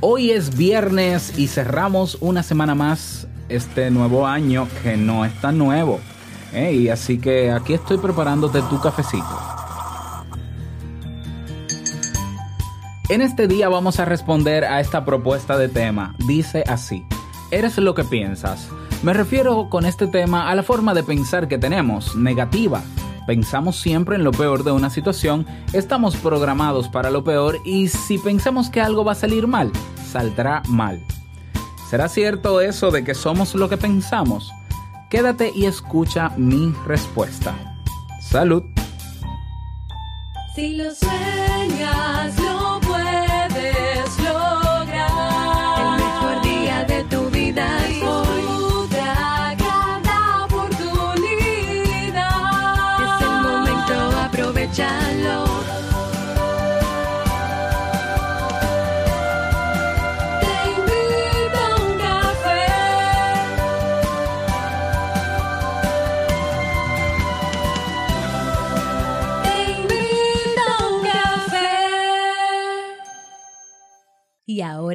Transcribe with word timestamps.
Hoy 0.00 0.30
es 0.30 0.58
viernes 0.58 1.38
y 1.38 1.46
cerramos 1.46 2.18
una 2.20 2.42
semana 2.42 2.74
más 2.74 3.26
este 3.48 3.90
nuevo 3.90 4.26
año 4.26 4.68
que 4.82 4.94
no 4.98 5.24
es 5.24 5.32
tan 5.40 5.56
nuevo. 5.56 6.00
¿eh? 6.52 6.74
Y 6.74 6.90
así 6.90 7.18
que 7.18 7.50
aquí 7.50 7.72
estoy 7.72 7.96
preparándote 7.96 8.60
tu 8.68 8.78
cafecito. 8.78 9.24
En 13.08 13.22
este 13.22 13.48
día 13.48 13.70
vamos 13.70 13.98
a 13.98 14.04
responder 14.04 14.66
a 14.66 14.80
esta 14.80 15.06
propuesta 15.06 15.56
de 15.56 15.70
tema. 15.70 16.14
Dice 16.26 16.62
así, 16.66 17.02
¿eres 17.50 17.78
lo 17.78 17.94
que 17.94 18.04
piensas? 18.04 18.68
Me 19.02 19.14
refiero 19.14 19.70
con 19.70 19.86
este 19.86 20.08
tema 20.08 20.50
a 20.50 20.54
la 20.54 20.62
forma 20.62 20.92
de 20.92 21.04
pensar 21.04 21.48
que 21.48 21.56
tenemos, 21.56 22.16
negativa. 22.16 22.82
Pensamos 23.26 23.76
siempre 23.76 24.16
en 24.16 24.24
lo 24.24 24.30
peor 24.30 24.62
de 24.62 24.70
una 24.70 24.88
situación, 24.88 25.46
estamos 25.72 26.16
programados 26.16 26.88
para 26.88 27.10
lo 27.10 27.24
peor 27.24 27.58
y 27.64 27.88
si 27.88 28.18
pensamos 28.18 28.70
que 28.70 28.80
algo 28.80 29.04
va 29.04 29.12
a 29.12 29.16
salir 29.16 29.48
mal, 29.48 29.72
saldrá 30.12 30.62
mal. 30.68 31.04
¿Será 31.90 32.08
cierto 32.08 32.60
eso 32.60 32.90
de 32.90 33.02
que 33.04 33.14
somos 33.14 33.54
lo 33.54 33.68
que 33.68 33.76
pensamos? 33.76 34.52
Quédate 35.10 35.52
y 35.54 35.66
escucha 35.66 36.30
mi 36.36 36.72
respuesta. 36.86 37.76
Salud. 38.20 38.62
Si 40.54 40.76
lo 40.76 40.92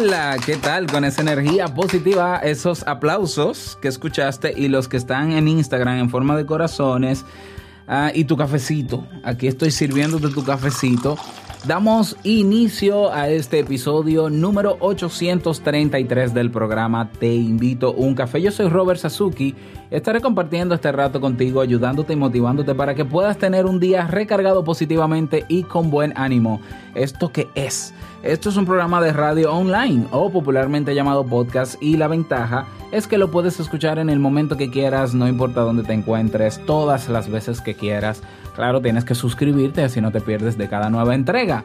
Hola, 0.00 0.36
¿qué 0.46 0.54
tal? 0.56 0.86
Con 0.86 1.04
esa 1.04 1.22
energía 1.22 1.74
positiva, 1.74 2.36
esos 2.38 2.86
aplausos 2.86 3.76
que 3.82 3.88
escuchaste 3.88 4.54
y 4.56 4.68
los 4.68 4.86
que 4.86 4.96
están 4.96 5.32
en 5.32 5.48
Instagram 5.48 5.98
en 5.98 6.08
forma 6.08 6.36
de 6.36 6.46
corazones 6.46 7.24
ah, 7.88 8.12
y 8.14 8.22
tu 8.22 8.36
cafecito. 8.36 9.08
Aquí 9.24 9.48
estoy 9.48 9.72
sirviéndote 9.72 10.28
tu 10.28 10.44
cafecito. 10.44 11.18
Damos 11.66 12.16
inicio 12.22 13.12
a 13.12 13.28
este 13.28 13.58
episodio 13.58 14.30
número 14.30 14.76
833 14.78 16.32
del 16.32 16.52
programa 16.52 17.10
Te 17.10 17.34
invito 17.34 17.92
un 17.92 18.14
café. 18.14 18.40
Yo 18.40 18.52
soy 18.52 18.68
Robert 18.68 19.00
Sasuki. 19.00 19.56
Estaré 19.90 20.20
compartiendo 20.20 20.76
este 20.76 20.92
rato 20.92 21.20
contigo, 21.20 21.60
ayudándote 21.60 22.12
y 22.12 22.16
motivándote 22.16 22.76
para 22.76 22.94
que 22.94 23.04
puedas 23.04 23.38
tener 23.38 23.66
un 23.66 23.80
día 23.80 24.06
recargado 24.06 24.62
positivamente 24.62 25.44
y 25.48 25.64
con 25.64 25.90
buen 25.90 26.12
ánimo. 26.16 26.60
¿Esto 26.94 27.32
qué 27.32 27.48
es? 27.56 27.92
Esto 28.22 28.50
es 28.50 28.56
un 28.56 28.64
programa 28.64 29.00
de 29.00 29.12
radio 29.12 29.52
online 29.52 30.06
o 30.12 30.30
popularmente 30.30 30.94
llamado 30.94 31.26
podcast 31.26 31.82
y 31.82 31.96
la 31.96 32.08
ventaja 32.08 32.66
es 32.92 33.06
que 33.06 33.18
lo 33.18 33.30
puedes 33.30 33.60
escuchar 33.60 33.98
en 33.98 34.10
el 34.10 34.18
momento 34.18 34.56
que 34.56 34.70
quieras, 34.70 35.12
no 35.12 35.28
importa 35.28 35.60
dónde 35.60 35.82
te 35.82 35.92
encuentres, 35.92 36.64
todas 36.66 37.08
las 37.08 37.28
veces 37.28 37.60
que 37.60 37.74
quieras. 37.74 38.22
Claro, 38.58 38.82
tienes 38.82 39.04
que 39.04 39.14
suscribirte 39.14 39.84
así 39.84 40.00
no 40.00 40.10
te 40.10 40.20
pierdes 40.20 40.58
de 40.58 40.66
cada 40.66 40.90
nueva 40.90 41.14
entrega. 41.14 41.62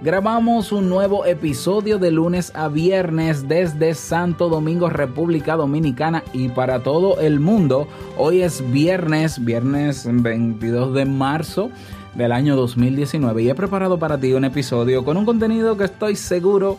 Grabamos 0.00 0.72
un 0.72 0.88
nuevo 0.88 1.26
episodio 1.26 1.98
de 1.98 2.10
lunes 2.10 2.50
a 2.54 2.68
viernes 2.68 3.46
desde 3.46 3.92
Santo 3.92 4.48
Domingo, 4.48 4.88
República 4.88 5.56
Dominicana 5.56 6.24
y 6.32 6.48
para 6.48 6.82
todo 6.82 7.20
el 7.20 7.40
mundo. 7.40 7.86
Hoy 8.16 8.40
es 8.40 8.64
viernes, 8.72 9.44
viernes 9.44 10.08
22 10.10 10.94
de 10.94 11.04
marzo 11.04 11.70
del 12.14 12.32
año 12.32 12.56
2019 12.56 13.42
y 13.42 13.50
he 13.50 13.54
preparado 13.54 13.98
para 13.98 14.16
ti 14.16 14.32
un 14.32 14.46
episodio 14.46 15.04
con 15.04 15.18
un 15.18 15.26
contenido 15.26 15.76
que 15.76 15.84
estoy 15.84 16.16
seguro 16.16 16.78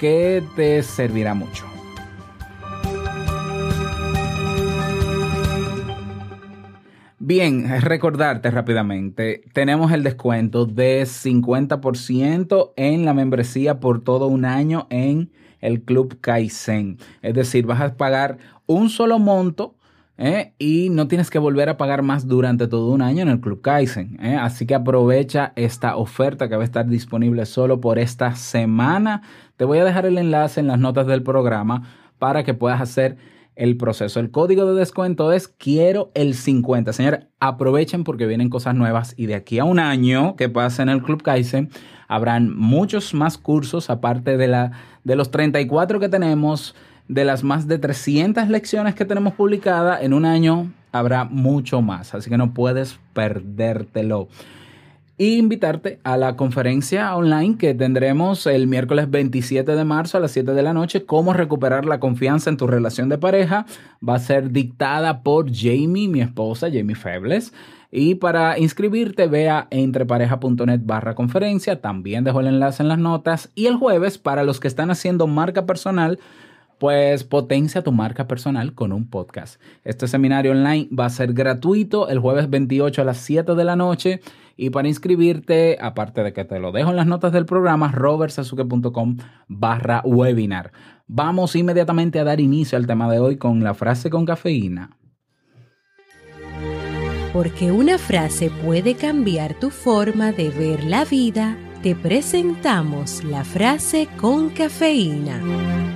que 0.00 0.42
te 0.56 0.82
servirá 0.82 1.32
mucho. 1.32 1.75
Bien, 7.28 7.80
recordarte 7.80 8.52
rápidamente, 8.52 9.42
tenemos 9.52 9.90
el 9.90 10.04
descuento 10.04 10.64
de 10.64 11.02
50% 11.02 12.72
en 12.76 13.04
la 13.04 13.14
membresía 13.14 13.80
por 13.80 14.04
todo 14.04 14.28
un 14.28 14.44
año 14.44 14.86
en 14.90 15.32
el 15.60 15.82
Club 15.82 16.20
Kaizen. 16.20 16.98
Es 17.22 17.34
decir, 17.34 17.66
vas 17.66 17.80
a 17.80 17.96
pagar 17.96 18.38
un 18.66 18.90
solo 18.90 19.18
monto 19.18 19.74
¿eh? 20.18 20.52
y 20.60 20.88
no 20.90 21.08
tienes 21.08 21.28
que 21.28 21.40
volver 21.40 21.68
a 21.68 21.76
pagar 21.76 22.02
más 22.02 22.28
durante 22.28 22.68
todo 22.68 22.92
un 22.92 23.02
año 23.02 23.22
en 23.22 23.28
el 23.28 23.40
Club 23.40 23.60
Kaizen. 23.60 24.20
¿eh? 24.22 24.36
Así 24.36 24.64
que 24.64 24.76
aprovecha 24.76 25.52
esta 25.56 25.96
oferta 25.96 26.48
que 26.48 26.54
va 26.54 26.62
a 26.62 26.64
estar 26.64 26.86
disponible 26.86 27.44
solo 27.44 27.80
por 27.80 27.98
esta 27.98 28.36
semana. 28.36 29.22
Te 29.56 29.64
voy 29.64 29.78
a 29.78 29.84
dejar 29.84 30.06
el 30.06 30.18
enlace 30.18 30.60
en 30.60 30.68
las 30.68 30.78
notas 30.78 31.08
del 31.08 31.24
programa 31.24 31.82
para 32.20 32.44
que 32.44 32.54
puedas 32.54 32.80
hacer 32.80 33.16
el 33.56 33.76
proceso. 33.76 34.20
El 34.20 34.30
código 34.30 34.66
de 34.66 34.78
descuento 34.78 35.32
es 35.32 35.48
quiero 35.48 36.12
el 36.14 36.34
50. 36.34 36.92
Señores, 36.92 37.26
aprovechen 37.40 38.04
porque 38.04 38.26
vienen 38.26 38.50
cosas 38.50 38.74
nuevas 38.74 39.14
y 39.16 39.26
de 39.26 39.34
aquí 39.34 39.58
a 39.58 39.64
un 39.64 39.78
año 39.78 40.36
que 40.36 40.48
pasa 40.48 40.82
en 40.82 40.90
el 40.90 41.02
Club 41.02 41.22
Kaizen 41.22 41.70
habrán 42.06 42.56
muchos 42.56 43.14
más 43.14 43.38
cursos 43.38 43.90
aparte 43.90 44.36
de, 44.36 44.46
la, 44.46 44.72
de 45.04 45.16
los 45.16 45.30
34 45.30 45.98
que 45.98 46.08
tenemos, 46.08 46.74
de 47.08 47.24
las 47.24 47.42
más 47.42 47.66
de 47.66 47.78
300 47.78 48.48
lecciones 48.48 48.94
que 48.94 49.04
tenemos 49.04 49.34
publicadas. 49.34 50.02
En 50.02 50.12
un 50.12 50.24
año 50.24 50.70
habrá 50.92 51.24
mucho 51.24 51.82
más, 51.82 52.14
así 52.14 52.30
que 52.30 52.36
no 52.36 52.54
puedes 52.54 53.00
perdértelo 53.12 54.28
y 55.18 55.38
invitarte 55.38 55.98
a 56.04 56.16
la 56.16 56.36
conferencia 56.36 57.16
online 57.16 57.56
que 57.56 57.74
tendremos 57.74 58.46
el 58.46 58.66
miércoles 58.66 59.10
27 59.10 59.74
de 59.74 59.84
marzo 59.84 60.18
a 60.18 60.20
las 60.20 60.32
7 60.32 60.52
de 60.52 60.62
la 60.62 60.74
noche, 60.74 61.06
cómo 61.06 61.32
recuperar 61.32 61.86
la 61.86 62.00
confianza 62.00 62.50
en 62.50 62.58
tu 62.58 62.66
relación 62.66 63.08
de 63.08 63.16
pareja. 63.16 63.64
Va 64.06 64.16
a 64.16 64.18
ser 64.18 64.50
dictada 64.50 65.22
por 65.22 65.50
Jamie, 65.50 66.08
mi 66.08 66.20
esposa, 66.20 66.68
Jamie 66.70 66.96
Febles. 66.96 67.52
Y 67.90 68.16
para 68.16 68.58
inscribirte, 68.58 69.26
ve 69.26 69.48
a 69.48 69.68
entrepareja.net 69.70 70.80
barra 70.84 71.14
conferencia. 71.14 71.80
También 71.80 72.24
dejo 72.24 72.40
el 72.40 72.48
enlace 72.48 72.82
en 72.82 72.88
las 72.90 72.98
notas. 72.98 73.50
Y 73.54 73.66
el 73.66 73.76
jueves, 73.76 74.18
para 74.18 74.42
los 74.42 74.60
que 74.60 74.68
están 74.68 74.90
haciendo 74.90 75.26
marca 75.26 75.64
personal, 75.64 76.18
pues 76.78 77.24
potencia 77.24 77.82
tu 77.82 77.92
marca 77.92 78.26
personal 78.26 78.74
con 78.74 78.92
un 78.92 79.08
podcast. 79.08 79.60
Este 79.84 80.06
seminario 80.08 80.52
online 80.52 80.88
va 80.96 81.06
a 81.06 81.10
ser 81.10 81.32
gratuito 81.32 82.08
el 82.08 82.18
jueves 82.18 82.50
28 82.50 83.02
a 83.02 83.04
las 83.04 83.18
7 83.18 83.54
de 83.54 83.64
la 83.64 83.76
noche. 83.76 84.20
Y 84.56 84.70
para 84.70 84.88
inscribirte, 84.88 85.76
aparte 85.80 86.22
de 86.22 86.32
que 86.32 86.44
te 86.44 86.58
lo 86.58 86.72
dejo 86.72 86.90
en 86.90 86.96
las 86.96 87.06
notas 87.06 87.32
del 87.32 87.44
programa, 87.44 87.92
robertsasuke.com 87.92 89.18
barra 89.48 90.02
webinar. 90.04 90.72
Vamos 91.06 91.54
inmediatamente 91.56 92.18
a 92.18 92.24
dar 92.24 92.40
inicio 92.40 92.78
al 92.78 92.86
tema 92.86 93.10
de 93.10 93.20
hoy 93.20 93.36
con 93.36 93.62
la 93.62 93.74
frase 93.74 94.10
con 94.10 94.24
cafeína. 94.24 94.96
Porque 97.32 97.70
una 97.70 97.98
frase 97.98 98.50
puede 98.64 98.94
cambiar 98.94 99.58
tu 99.58 99.70
forma 99.70 100.32
de 100.32 100.48
ver 100.48 100.84
la 100.84 101.04
vida, 101.04 101.58
te 101.82 101.94
presentamos 101.94 103.22
la 103.24 103.44
frase 103.44 104.08
con 104.18 104.48
cafeína. 104.48 105.95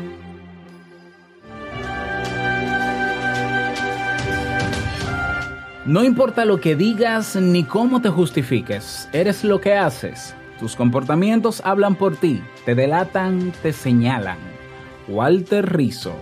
No 5.90 6.04
importa 6.04 6.44
lo 6.44 6.60
que 6.60 6.76
digas 6.76 7.34
ni 7.34 7.64
cómo 7.64 8.00
te 8.00 8.10
justifiques, 8.10 9.08
eres 9.12 9.42
lo 9.42 9.60
que 9.60 9.74
haces. 9.74 10.36
Tus 10.60 10.76
comportamientos 10.76 11.60
hablan 11.64 11.96
por 11.96 12.16
ti, 12.16 12.40
te 12.64 12.76
delatan, 12.76 13.52
te 13.60 13.72
señalan. 13.72 14.38
Walter 15.08 15.68
Rizzo. 15.68 16.14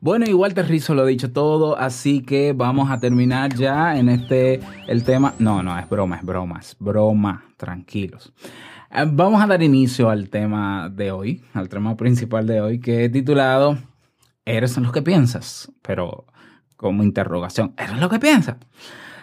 Bueno, 0.00 0.24
y 0.28 0.34
Walter 0.34 0.68
Rizzo 0.68 0.94
lo 0.94 1.02
ha 1.02 1.06
dicho 1.06 1.32
todo, 1.32 1.76
así 1.76 2.22
que 2.22 2.52
vamos 2.52 2.92
a 2.92 3.00
terminar 3.00 3.52
ya 3.56 3.98
en 3.98 4.08
este, 4.08 4.60
el 4.86 5.02
tema. 5.02 5.34
No, 5.40 5.64
no, 5.64 5.76
es 5.76 5.88
broma, 5.88 6.18
es 6.18 6.22
broma, 6.22 6.60
es 6.60 6.76
broma, 6.78 7.42
tranquilos. 7.56 8.32
Eh, 8.96 9.04
Vamos 9.06 9.42
a 9.42 9.46
dar 9.46 9.62
inicio 9.62 10.08
al 10.08 10.30
tema 10.30 10.88
de 10.88 11.10
hoy, 11.10 11.42
al 11.52 11.68
tema 11.68 11.96
principal 11.98 12.46
de 12.46 12.62
hoy, 12.62 12.80
que 12.80 13.04
he 13.04 13.08
titulado 13.10 13.76
Eres 14.46 14.78
lo 14.78 14.90
que 14.90 15.02
piensas, 15.02 15.70
pero 15.82 16.24
como 16.76 17.02
interrogación, 17.02 17.74
¿eres 17.76 18.00
lo 18.00 18.08
que 18.08 18.18
piensas? 18.18 18.56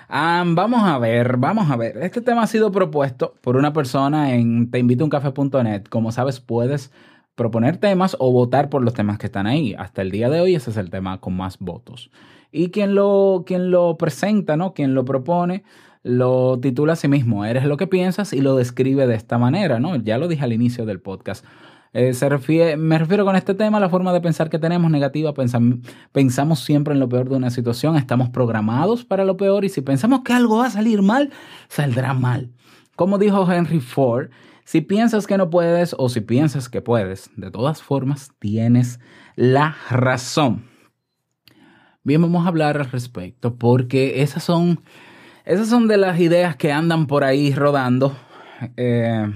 Ah, 0.09 0.43
vamos 0.45 0.83
a 0.83 0.99
ver, 0.99 1.37
vamos 1.37 1.71
a 1.71 1.75
ver. 1.75 1.97
Este 1.97 2.21
tema 2.21 2.43
ha 2.43 2.47
sido 2.47 2.71
propuesto 2.71 3.33
por 3.41 3.57
una 3.57 3.73
persona 3.73 4.35
en 4.35 4.69
teinvitouncafé.net. 4.69 5.85
Como 5.89 6.11
sabes, 6.11 6.39
puedes 6.39 6.91
proponer 7.33 7.77
temas 7.77 8.15
o 8.19 8.31
votar 8.31 8.69
por 8.69 8.83
los 8.83 8.93
temas 8.93 9.17
que 9.17 9.25
están 9.25 9.47
ahí. 9.47 9.73
Hasta 9.73 10.03
el 10.03 10.11
día 10.11 10.29
de 10.29 10.41
hoy 10.41 10.53
ese 10.53 10.69
es 10.69 10.77
el 10.77 10.91
tema 10.91 11.19
con 11.19 11.35
más 11.35 11.57
votos. 11.57 12.11
Y 12.51 12.69
quien 12.69 12.93
lo, 12.93 13.43
quien 13.47 13.71
lo 13.71 13.97
presenta, 13.97 14.55
¿no? 14.55 14.73
Quien 14.75 14.93
lo 14.93 15.03
propone, 15.03 15.63
lo 16.03 16.59
titula 16.59 16.93
a 16.93 16.95
sí 16.97 17.07
mismo, 17.07 17.45
eres 17.45 17.65
lo 17.65 17.77
que 17.77 17.87
piensas 17.87 18.33
y 18.33 18.41
lo 18.41 18.55
describe 18.55 19.07
de 19.07 19.15
esta 19.15 19.37
manera, 19.37 19.79
¿no? 19.79 19.95
Ya 19.95 20.17
lo 20.17 20.27
dije 20.27 20.43
al 20.43 20.53
inicio 20.53 20.85
del 20.85 20.99
podcast. 20.99 21.45
Eh, 21.93 22.13
me 22.77 22.97
refiero 22.97 23.23
con 23.23 23.35
este 23.35 23.53
tema 23.53 23.77
a 23.77 23.81
la 23.81 23.87
forma 23.89 24.11
de 24.13 24.19
pensar 24.19 24.49
que 24.49 24.57
tenemos 24.57 24.89
negativa. 24.89 25.33
Pensam- 25.33 25.81
pensamos 26.11 26.59
siempre 26.59 26.93
en 26.93 26.99
lo 26.99 27.07
peor 27.07 27.29
de 27.29 27.35
una 27.35 27.51
situación, 27.51 27.95
estamos 27.95 28.29
programados 28.29 29.05
para 29.05 29.25
lo 29.25 29.37
peor 29.37 29.63
y 29.63 29.69
si 29.69 29.81
pensamos 29.81 30.21
que 30.21 30.33
algo 30.33 30.57
va 30.57 30.67
a 30.67 30.71
salir 30.71 31.01
mal, 31.03 31.31
saldrá 31.67 32.13
mal. 32.13 32.51
Como 32.95 33.17
dijo 33.17 33.49
Henry 33.51 33.79
Ford, 33.79 34.29
si 34.65 34.81
piensas 34.81 35.27
que 35.27 35.37
no 35.37 35.49
puedes 35.49 35.95
o 35.97 36.09
si 36.09 36.21
piensas 36.21 36.67
que 36.67 36.81
puedes, 36.81 37.29
de 37.35 37.51
todas 37.51 37.81
formas 37.83 38.31
tienes 38.39 38.99
la 39.35 39.75
razón. 39.89 40.65
Bien, 42.03 42.21
vamos 42.21 42.45
a 42.45 42.49
hablar 42.49 42.77
al 42.77 42.89
respecto 42.89 43.55
porque 43.55 44.21
esas 44.23 44.43
son, 44.43 44.81
esas 45.45 45.67
son 45.67 45.87
de 45.87 45.97
las 45.97 46.19
ideas 46.19 46.55
que 46.55 46.71
andan 46.71 47.07
por 47.07 47.23
ahí 47.23 47.53
rodando. 47.53 48.15
eh, 48.77 49.31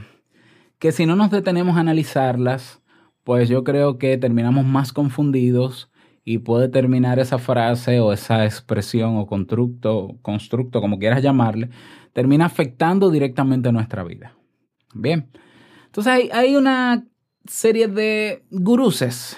que 0.79 0.91
si 0.91 1.05
no 1.05 1.15
nos 1.15 1.31
detenemos 1.31 1.75
a 1.77 1.81
analizarlas, 1.81 2.81
pues 3.23 3.49
yo 3.49 3.63
creo 3.63 3.97
que 3.97 4.17
terminamos 4.17 4.65
más 4.65 4.93
confundidos 4.93 5.91
y 6.23 6.39
puede 6.39 6.69
terminar 6.69 7.19
esa 7.19 7.39
frase 7.39 7.99
o 7.99 8.13
esa 8.13 8.45
expresión 8.45 9.17
o 9.17 9.27
constructo, 9.27 10.17
constructo, 10.21 10.81
como 10.81 10.99
quieras 10.99 11.23
llamarle, 11.23 11.69
termina 12.13 12.45
afectando 12.45 13.09
directamente 13.09 13.71
nuestra 13.71 14.03
vida. 14.03 14.35
Bien, 14.93 15.29
entonces 15.85 16.13
hay, 16.13 16.29
hay 16.31 16.55
una 16.55 17.05
serie 17.45 17.87
de 17.87 18.45
guruses 18.51 19.37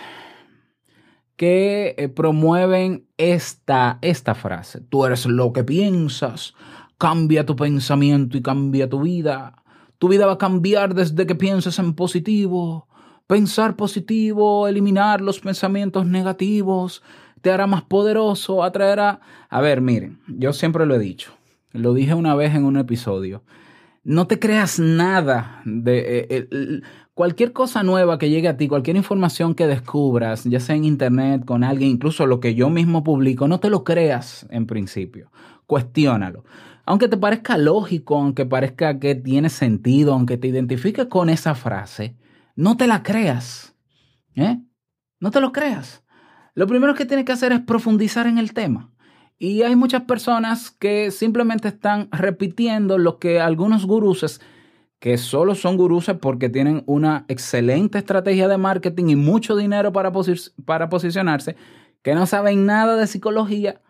que 1.35 1.95
eh, 1.97 2.09
promueven 2.09 3.08
esta, 3.19 3.99
esta 4.01 4.33
frase. 4.33 4.81
Tú 4.81 5.05
eres 5.05 5.27
lo 5.27 5.53
que 5.53 5.63
piensas, 5.63 6.55
cambia 6.97 7.45
tu 7.45 7.55
pensamiento 7.55 8.37
y 8.37 8.41
cambia 8.41 8.89
tu 8.89 9.01
vida. 9.01 9.61
Tu 9.99 10.07
vida 10.07 10.25
va 10.25 10.33
a 10.33 10.37
cambiar 10.37 10.95
desde 10.95 11.27
que 11.27 11.35
pienses 11.35 11.77
en 11.77 11.93
positivo. 11.93 12.87
Pensar 13.27 13.75
positivo, 13.75 14.67
eliminar 14.67 15.21
los 15.21 15.39
pensamientos 15.39 16.07
negativos, 16.07 17.03
te 17.41 17.51
hará 17.51 17.67
más 17.67 17.83
poderoso, 17.83 18.63
atraerá... 18.63 19.19
A 19.49 19.61
ver, 19.61 19.81
miren, 19.81 20.19
yo 20.27 20.51
siempre 20.51 20.87
lo 20.87 20.95
he 20.95 20.99
dicho, 20.99 21.31
lo 21.71 21.93
dije 21.93 22.15
una 22.15 22.33
vez 22.33 22.55
en 22.55 22.65
un 22.65 22.77
episodio, 22.77 23.43
no 24.03 24.25
te 24.25 24.39
creas 24.39 24.79
nada 24.79 25.61
de... 25.65 26.27
eh, 26.27 26.81
cualquier 27.19 27.51
cosa 27.51 27.83
nueva 27.83 28.17
que 28.17 28.29
llegue 28.29 28.47
a 28.47 28.55
ti, 28.55 28.69
cualquier 28.69 28.95
información 28.95 29.53
que 29.53 29.67
descubras, 29.67 30.45
ya 30.45 30.61
sea 30.61 30.77
en 30.77 30.85
internet, 30.85 31.43
con 31.43 31.65
alguien, 31.65 31.89
incluso 31.89 32.25
lo 32.25 32.39
que 32.39 32.55
yo 32.55 32.69
mismo 32.69 33.03
publico, 33.03 33.45
no 33.49 33.59
te 33.59 33.69
lo 33.69 33.83
creas 33.83 34.47
en 34.51 34.65
principio, 34.65 35.29
cuestiónalo. 35.65 36.45
Aunque 36.85 37.09
te 37.09 37.17
parezca 37.17 37.57
lógico, 37.57 38.15
aunque 38.15 38.45
parezca 38.45 38.99
que 38.99 39.15
tiene 39.15 39.49
sentido, 39.49 40.13
aunque 40.13 40.37
te 40.37 40.47
identifiques 40.47 41.07
con 41.07 41.29
esa 41.29 41.55
frase, 41.55 42.15
no 42.55 42.77
te 42.77 42.87
la 42.87 43.03
creas. 43.03 43.75
¿eh? 44.35 44.61
No 45.19 45.29
te 45.29 45.41
lo 45.41 45.51
creas. 45.51 46.05
Lo 46.55 46.67
primero 46.67 46.95
que 46.95 47.05
tienes 47.05 47.25
que 47.25 47.33
hacer 47.33 47.51
es 47.51 47.59
profundizar 47.59 48.27
en 48.27 48.37
el 48.37 48.53
tema. 48.53 48.93
Y 49.37 49.63
hay 49.63 49.75
muchas 49.75 50.03
personas 50.03 50.71
que 50.71 51.11
simplemente 51.11 51.67
están 51.67 52.07
repitiendo 52.13 52.97
lo 52.97 53.19
que 53.19 53.41
algunos 53.41 53.85
guruses, 53.85 54.39
que 54.99 55.17
solo 55.17 55.55
son 55.55 55.77
guruses 55.77 56.17
porque 56.19 56.49
tienen 56.49 56.83
una 56.85 57.25
excelente 57.29 57.97
estrategia 57.97 58.47
de 58.47 58.57
marketing 58.57 59.09
y 59.09 59.15
mucho 59.15 59.55
dinero 59.55 59.93
para, 59.93 60.11
para 60.65 60.89
posicionarse, 60.89 61.55
que 62.01 62.15
no 62.15 62.25
saben 62.25 62.65
nada 62.65 62.97
de 62.97 63.07
psicología. 63.07 63.81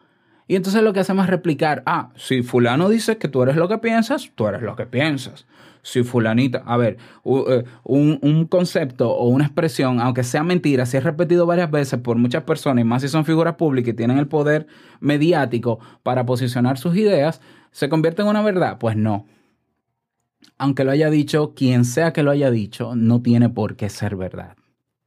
Y 0.47 0.55
entonces 0.55 0.81
lo 0.81 0.93
que 0.93 0.99
hacemos 0.99 1.25
es 1.25 1.29
replicar, 1.29 1.83
ah, 1.85 2.09
si 2.15 2.41
fulano 2.41 2.89
dice 2.89 3.17
que 3.17 3.27
tú 3.27 3.43
eres 3.43 3.55
lo 3.55 3.67
que 3.67 3.77
piensas, 3.77 4.31
tú 4.35 4.47
eres 4.47 4.61
lo 4.61 4.75
que 4.75 4.85
piensas. 4.85 5.45
Si 5.81 6.03
fulanita, 6.03 6.63
a 6.65 6.75
ver, 6.75 6.97
eh, 7.23 7.63
un, 7.83 8.19
un 8.21 8.45
concepto 8.45 9.11
o 9.11 9.29
una 9.29 9.45
expresión, 9.45 10.01
aunque 10.01 10.23
sea 10.23 10.43
mentira, 10.43 10.85
si 10.85 10.97
es 10.97 11.03
repetido 11.03 11.45
varias 11.45 11.71
veces 11.71 11.99
por 11.99 12.17
muchas 12.17 12.43
personas, 12.43 12.81
y 12.81 12.85
más 12.85 13.01
si 13.01 13.07
son 13.07 13.25
figuras 13.25 13.55
públicas 13.55 13.93
y 13.93 13.95
tienen 13.95 14.17
el 14.17 14.27
poder 14.27 14.67
mediático 14.99 15.79
para 16.03 16.25
posicionar 16.25 16.77
sus 16.77 16.97
ideas, 16.97 17.41
¿se 17.71 17.87
convierte 17.87 18.23
en 18.23 18.27
una 18.27 18.41
verdad? 18.41 18.77
Pues 18.79 18.95
no. 18.95 19.25
Aunque 20.59 20.83
lo 20.83 20.91
haya 20.91 21.09
dicho, 21.09 21.53
quien 21.55 21.85
sea 21.85 22.13
que 22.13 22.21
lo 22.21 22.31
haya 22.31 22.51
dicho, 22.51 22.95
no 22.95 23.21
tiene 23.21 23.49
por 23.49 23.75
qué 23.75 23.89
ser 23.89 24.15
verdad. 24.15 24.55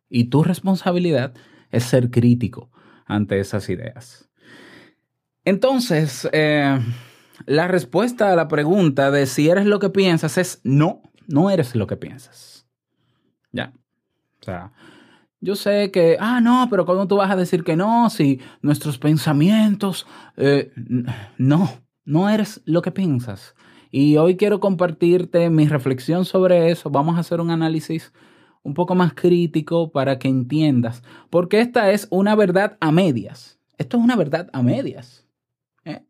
Y 0.08 0.24
tu 0.24 0.42
responsabilidad 0.42 1.34
es 1.70 1.84
ser 1.84 2.10
crítico 2.10 2.70
ante 3.06 3.38
esas 3.38 3.68
ideas. 3.68 4.30
Entonces, 5.44 6.28
eh, 6.32 6.80
la 7.46 7.68
respuesta 7.68 8.32
a 8.32 8.36
la 8.36 8.48
pregunta 8.48 9.10
de 9.10 9.26
si 9.26 9.48
eres 9.48 9.66
lo 9.66 9.78
que 9.78 9.90
piensas 9.90 10.38
es 10.38 10.60
no, 10.64 11.02
no 11.26 11.50
eres 11.50 11.74
lo 11.74 11.86
que 11.86 11.96
piensas. 11.96 12.66
Ya. 13.52 13.72
O 14.40 14.44
sea, 14.44 14.72
yo 15.40 15.54
sé 15.54 15.90
que, 15.90 16.16
ah, 16.18 16.40
no, 16.40 16.68
pero 16.70 16.86
¿cómo 16.86 17.06
tú 17.08 17.16
vas 17.16 17.30
a 17.30 17.36
decir 17.36 17.62
que 17.62 17.76
no 17.76 18.08
si 18.10 18.40
nuestros 18.62 18.98
pensamientos... 18.98 20.06
eh, 20.36 20.72
no, 21.36 21.70
no 22.04 22.28
eres 22.28 22.62
lo 22.64 22.82
que 22.82 22.90
piensas. 22.90 23.54
Y 23.94 24.16
hoy 24.16 24.36
quiero 24.38 24.58
compartirte 24.58 25.50
mi 25.50 25.68
reflexión 25.68 26.24
sobre 26.24 26.70
eso. 26.70 26.88
Vamos 26.88 27.16
a 27.16 27.20
hacer 27.20 27.42
un 27.42 27.50
análisis 27.50 28.10
un 28.62 28.72
poco 28.72 28.94
más 28.94 29.12
crítico 29.12 29.92
para 29.92 30.18
que 30.18 30.28
entiendas. 30.28 31.02
Porque 31.28 31.60
esta 31.60 31.90
es 31.90 32.08
una 32.10 32.34
verdad 32.34 32.78
a 32.80 32.90
medias. 32.90 33.60
Esto 33.76 33.98
es 33.98 34.02
una 34.02 34.16
verdad 34.16 34.48
a 34.54 34.62
medias. 34.62 35.26
¿eh? 35.84 36.06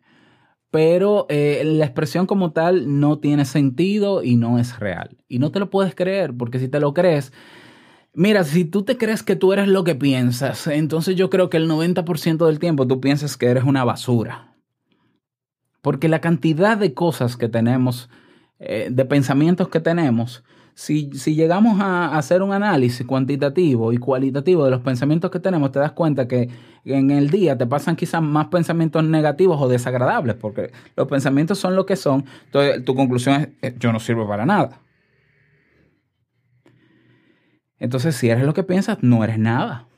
Pero 0.70 1.26
eh, 1.28 1.62
la 1.64 1.84
expresión 1.84 2.26
como 2.26 2.52
tal 2.52 3.00
no 3.00 3.18
tiene 3.18 3.44
sentido 3.44 4.22
y 4.22 4.36
no 4.36 4.60
es 4.60 4.78
real. 4.78 5.18
Y 5.26 5.40
no 5.40 5.50
te 5.50 5.58
lo 5.58 5.68
puedes 5.68 5.96
creer, 5.96 6.32
porque 6.36 6.60
si 6.60 6.68
te 6.68 6.78
lo 6.78 6.94
crees, 6.94 7.32
mira, 8.14 8.44
si 8.44 8.64
tú 8.64 8.82
te 8.84 8.96
crees 8.96 9.24
que 9.24 9.34
tú 9.34 9.52
eres 9.52 9.66
lo 9.66 9.82
que 9.82 9.96
piensas, 9.96 10.68
entonces 10.68 11.16
yo 11.16 11.30
creo 11.30 11.50
que 11.50 11.56
el 11.56 11.68
90% 11.68 12.46
del 12.46 12.60
tiempo 12.60 12.86
tú 12.86 13.00
piensas 13.00 13.36
que 13.36 13.46
eres 13.46 13.64
una 13.64 13.82
basura. 13.82 14.51
Porque 15.82 16.08
la 16.08 16.20
cantidad 16.20 16.78
de 16.78 16.94
cosas 16.94 17.36
que 17.36 17.48
tenemos, 17.48 18.08
eh, 18.58 18.88
de 18.90 19.04
pensamientos 19.04 19.68
que 19.68 19.80
tenemos, 19.80 20.42
si, 20.74 21.10
si 21.12 21.34
llegamos 21.34 21.80
a 21.80 22.16
hacer 22.16 22.42
un 22.42 22.52
análisis 22.52 23.06
cuantitativo 23.06 23.92
y 23.92 23.98
cualitativo 23.98 24.64
de 24.64 24.70
los 24.70 24.80
pensamientos 24.80 25.30
que 25.30 25.40
tenemos, 25.40 25.70
te 25.70 25.80
das 25.80 25.92
cuenta 25.92 26.26
que 26.26 26.48
en 26.84 27.10
el 27.10 27.30
día 27.30 27.58
te 27.58 27.66
pasan 27.66 27.96
quizás 27.96 28.22
más 28.22 28.46
pensamientos 28.46 29.04
negativos 29.04 29.60
o 29.60 29.68
desagradables, 29.68 30.36
porque 30.36 30.72
los 30.96 31.08
pensamientos 31.08 31.58
son 31.58 31.76
lo 31.76 31.84
que 31.84 31.96
son. 31.96 32.24
Entonces, 32.46 32.84
tu 32.84 32.94
conclusión 32.94 33.40
es, 33.42 33.48
eh, 33.60 33.76
yo 33.78 33.92
no 33.92 34.00
sirvo 34.00 34.26
para 34.26 34.46
nada. 34.46 34.80
Entonces, 37.78 38.14
si 38.16 38.30
eres 38.30 38.44
lo 38.44 38.54
que 38.54 38.62
piensas, 38.62 38.98
no 39.02 39.24
eres 39.24 39.38
nada. 39.38 39.88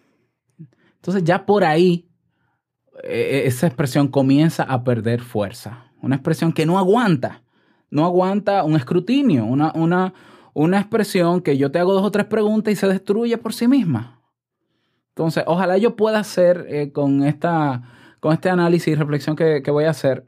Entonces, 0.97 1.23
ya 1.23 1.45
por 1.45 1.64
ahí, 1.64 2.09
esa 3.09 3.67
expresión 3.67 4.09
comienza 4.09 4.63
a 4.63 4.85
perder 4.85 5.21
fuerza. 5.21 5.91
Una 6.01 6.17
expresión 6.17 6.53
que 6.53 6.67
no 6.67 6.79
aguanta. 6.79 7.43
No 7.91 8.05
aguanta 8.05 8.65
un 8.65 8.77
escrutinio, 8.77 9.45
una, 9.45 9.73
una, 9.75 10.15
una 10.53 10.81
expresión 10.81 11.41
que 11.41 11.57
yo 11.57 11.71
te 11.71 11.79
hago 11.79 11.93
dos 11.93 12.05
o 12.05 12.11
tres 12.11 12.27
preguntas 12.27 12.73
y 12.73 12.77
se 12.77 12.89
destruye 12.89 13.39
por 13.39 13.53
sí 13.53 13.69
misma. 13.69 14.21
Entonces, 15.11 15.45
ojalá 15.47 15.79
yo 15.79 15.95
pueda 15.95 16.19
hacer 16.19 16.67
eh, 16.69 16.91
con, 16.91 17.23
esta, 17.23 17.83
con 18.19 18.33
este 18.33 18.51
análisis 18.51 18.89
y 18.89 18.95
reflexión 18.97 19.37
que, 19.37 19.63
que 19.63 19.71
voy 19.71 19.85
a 19.85 19.91
hacer, 19.91 20.27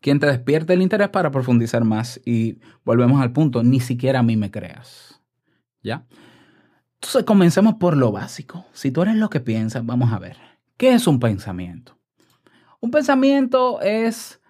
quien 0.00 0.20
te 0.20 0.26
despierte 0.26 0.72
el 0.72 0.82
interés 0.82 1.08
para 1.08 1.32
profundizar 1.32 1.82
más. 1.84 2.20
Y 2.24 2.60
volvemos 2.84 3.20
al 3.20 3.32
punto, 3.32 3.64
ni 3.64 3.80
siquiera 3.80 4.20
a 4.20 4.22
mí 4.22 4.36
me 4.36 4.52
creas. 4.52 5.20
¿Ya? 5.82 6.06
Entonces, 6.94 7.24
comencemos 7.24 7.74
por 7.74 7.96
lo 7.96 8.12
básico. 8.12 8.66
Si 8.72 8.92
tú 8.92 9.02
eres 9.02 9.16
lo 9.16 9.30
que 9.30 9.40
piensas, 9.40 9.84
vamos 9.84 10.12
a 10.12 10.20
ver. 10.20 10.51
¿Qué 10.76 10.94
es 10.94 11.06
un 11.06 11.20
pensamiento? 11.20 11.98
Un 12.80 12.90
pensamiento 12.90 13.80
es 13.80 14.40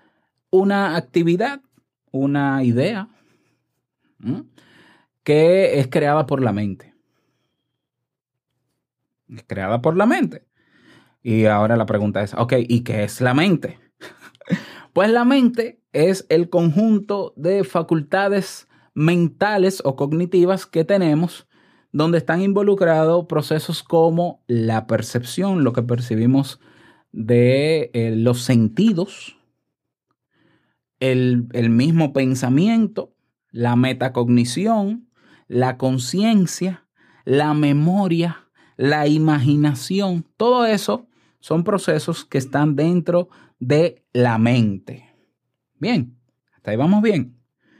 una 0.50 0.96
actividad, 0.96 1.60
una 2.10 2.62
idea 2.64 3.08
que 5.22 5.78
es 5.78 5.88
creada 5.88 6.26
por 6.26 6.42
la 6.42 6.52
mente. 6.52 6.94
Es 9.28 9.44
creada 9.46 9.82
por 9.82 9.96
la 9.96 10.06
mente. 10.06 10.46
Y 11.22 11.46
ahora 11.46 11.76
la 11.76 11.86
pregunta 11.86 12.22
es, 12.22 12.34
ok, 12.34 12.54
¿y 12.68 12.80
qué 12.80 13.04
es 13.04 13.20
la 13.20 13.34
mente? 13.34 13.78
pues 14.92 15.10
la 15.10 15.24
mente 15.24 15.80
es 15.92 16.26
el 16.28 16.50
conjunto 16.50 17.32
de 17.36 17.64
facultades 17.64 18.68
mentales 18.94 19.82
o 19.84 19.96
cognitivas 19.96 20.66
que 20.66 20.84
tenemos 20.84 21.46
donde 21.92 22.18
están 22.18 22.42
involucrados 22.42 23.26
procesos 23.26 23.82
como 23.82 24.42
la 24.46 24.86
percepción, 24.86 25.62
lo 25.62 25.72
que 25.72 25.82
percibimos 25.82 26.58
de 27.12 27.90
eh, 27.92 28.14
los 28.16 28.42
sentidos, 28.42 29.36
el, 31.00 31.48
el 31.52 31.68
mismo 31.68 32.12
pensamiento, 32.12 33.14
la 33.50 33.76
metacognición, 33.76 35.08
la 35.48 35.76
conciencia, 35.76 36.86
la 37.24 37.52
memoria, 37.52 38.48
la 38.76 39.06
imaginación, 39.06 40.24
todo 40.36 40.64
eso 40.64 41.06
son 41.40 41.64
procesos 41.64 42.24
que 42.24 42.38
están 42.38 42.74
dentro 42.74 43.28
de 43.58 44.02
la 44.12 44.38
mente. 44.38 45.14
Bien, 45.78 46.16
hasta 46.54 46.70
ahí 46.70 46.76
vamos 46.76 47.02
bien. 47.02 47.36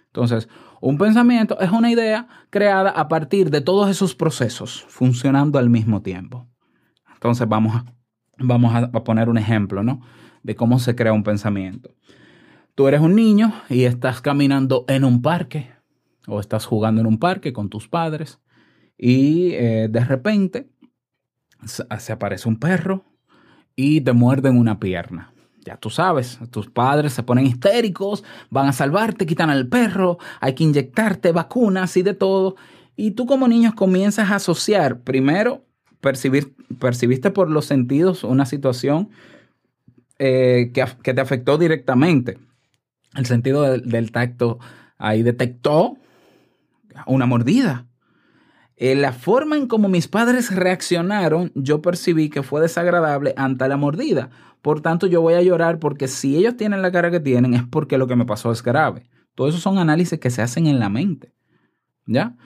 Entonces, 0.07 0.49
un 0.83 0.99
pensamiento 0.99 1.61
es 1.61 1.71
una 1.71 1.93
idea 1.93 2.27
creada 2.51 2.91
a 2.91 3.07
partir 3.07 3.51
de 3.51 3.61
todos 3.61 3.89
esos 3.89 4.17
procesos 4.17 4.85
funcionando 4.89 5.61
al 5.61 5.71
mismo 5.71 6.03
tiempo. 6.03 6.49
Entonces, 7.15 7.49
vamos 7.49 7.77
a, 7.77 7.85
vamos 8.37 8.75
a, 8.75 8.91
poner 9.05 9.29
un 9.29 9.39
ejemplo, 9.39 9.85
¿no? 9.85 10.01
De 10.43 10.57
cómo 10.57 10.81
se 10.81 10.97
crea 10.97 11.13
un 11.13 11.23
pensamiento. 11.23 11.95
Tú 12.75 12.89
eres 12.89 13.01
un 13.01 13.15
niño 13.15 13.55
y 13.69 13.85
estás 13.85 14.21
caminando 14.21 14.85
en 14.89 15.05
un 15.05 15.23
parque 15.23 15.71
o 16.27 16.41
estás 16.41 16.67
jugando 16.67 17.01
en 17.01 17.07
un 17.07 17.19
parque 17.19 17.53
con 17.53 17.69
tus 17.69 17.87
padres 17.87 18.41
y 18.99 19.53
eh, 19.53 19.87
de 19.89 20.05
repente 20.05 20.69
se 21.65 22.13
aparece 22.13 22.49
un 22.49 22.59
perro 22.59 23.05
y 23.77 24.01
te 24.01 24.13
muerden 24.13 24.59
una 24.59 24.81
pierna. 24.81 25.32
Ya 25.65 25.77
tú 25.77 25.91
sabes, 25.91 26.39
tus 26.51 26.69
padres 26.69 27.13
se 27.13 27.23
ponen 27.23 27.47
histéricos, 27.47 28.25
van 28.51 28.69
a 28.69 28.73
salvarte, 28.73 29.27
quitan 29.27 29.49
al 29.49 29.69
perro, 29.69 30.19
hay 30.41 30.55
que 30.55 30.65
inyectarte 30.65 31.31
vacunas 31.31 31.97
y 31.97 32.03
de 32.03 32.15
todo. 32.15 32.57
Y 32.97 33.13
tú 33.13 33.27
como 33.27 33.47
niño 33.47 33.75
comienzas 33.75 34.31
a 34.31 34.37
asociar, 34.37 35.01
primero, 35.03 35.65
percibir, 36.01 36.55
percibiste 36.81 37.31
por 37.31 37.49
los 37.49 37.65
sentidos 37.67 38.25
una 38.25 38.45
situación 38.45 39.11
eh, 40.19 40.73
que, 40.75 40.85
que 41.03 41.15
te 41.15 41.21
afectó 41.21 41.59
directamente. 41.59 42.39
El 43.15 43.27
sentido 43.27 43.63
del, 43.63 43.89
del 43.89 44.11
tacto 44.11 44.59
ahí 44.99 45.23
detectó 45.23 45.97
una 47.07 47.27
mordida. 47.27 47.87
Eh, 48.85 48.97
la 48.97 49.13
forma 49.13 49.57
en 49.57 49.69
como 49.69 49.89
mis 49.89 50.09
padres 50.09 50.53
reaccionaron, 50.53 51.53
yo 51.55 51.81
percibí 51.81 52.29
que 52.31 52.43
fue 52.43 52.61
desagradable 52.61 53.33
ante 53.37 53.69
la 53.69 53.77
mordida. 53.77 54.31
Por 54.61 54.81
tanto, 54.81 55.07
yo 55.07 55.21
voy 55.21 55.35
a 55.35 55.41
llorar 55.41 55.79
porque 55.79 56.09
si 56.09 56.37
ellos 56.37 56.57
tienen 56.57 56.83
la 56.83 56.91
cara 56.91 57.09
que 57.13 57.21
tienen 57.21 57.55
es 57.55 57.63
porque 57.63 57.97
lo 57.97 58.09
que 58.09 58.17
me 58.17 58.27
pasó 58.27 58.51
es 58.51 58.61
grave. 58.61 59.05
Todo 59.37 59.47
eso 59.47 59.59
son 59.59 59.79
análisis 59.79 60.19
que 60.19 60.31
se 60.31 60.43
hacen 60.43 60.67
en 60.67 60.81
la 60.81 60.89
mente. 60.89 61.33
¿Ya? 62.07 62.37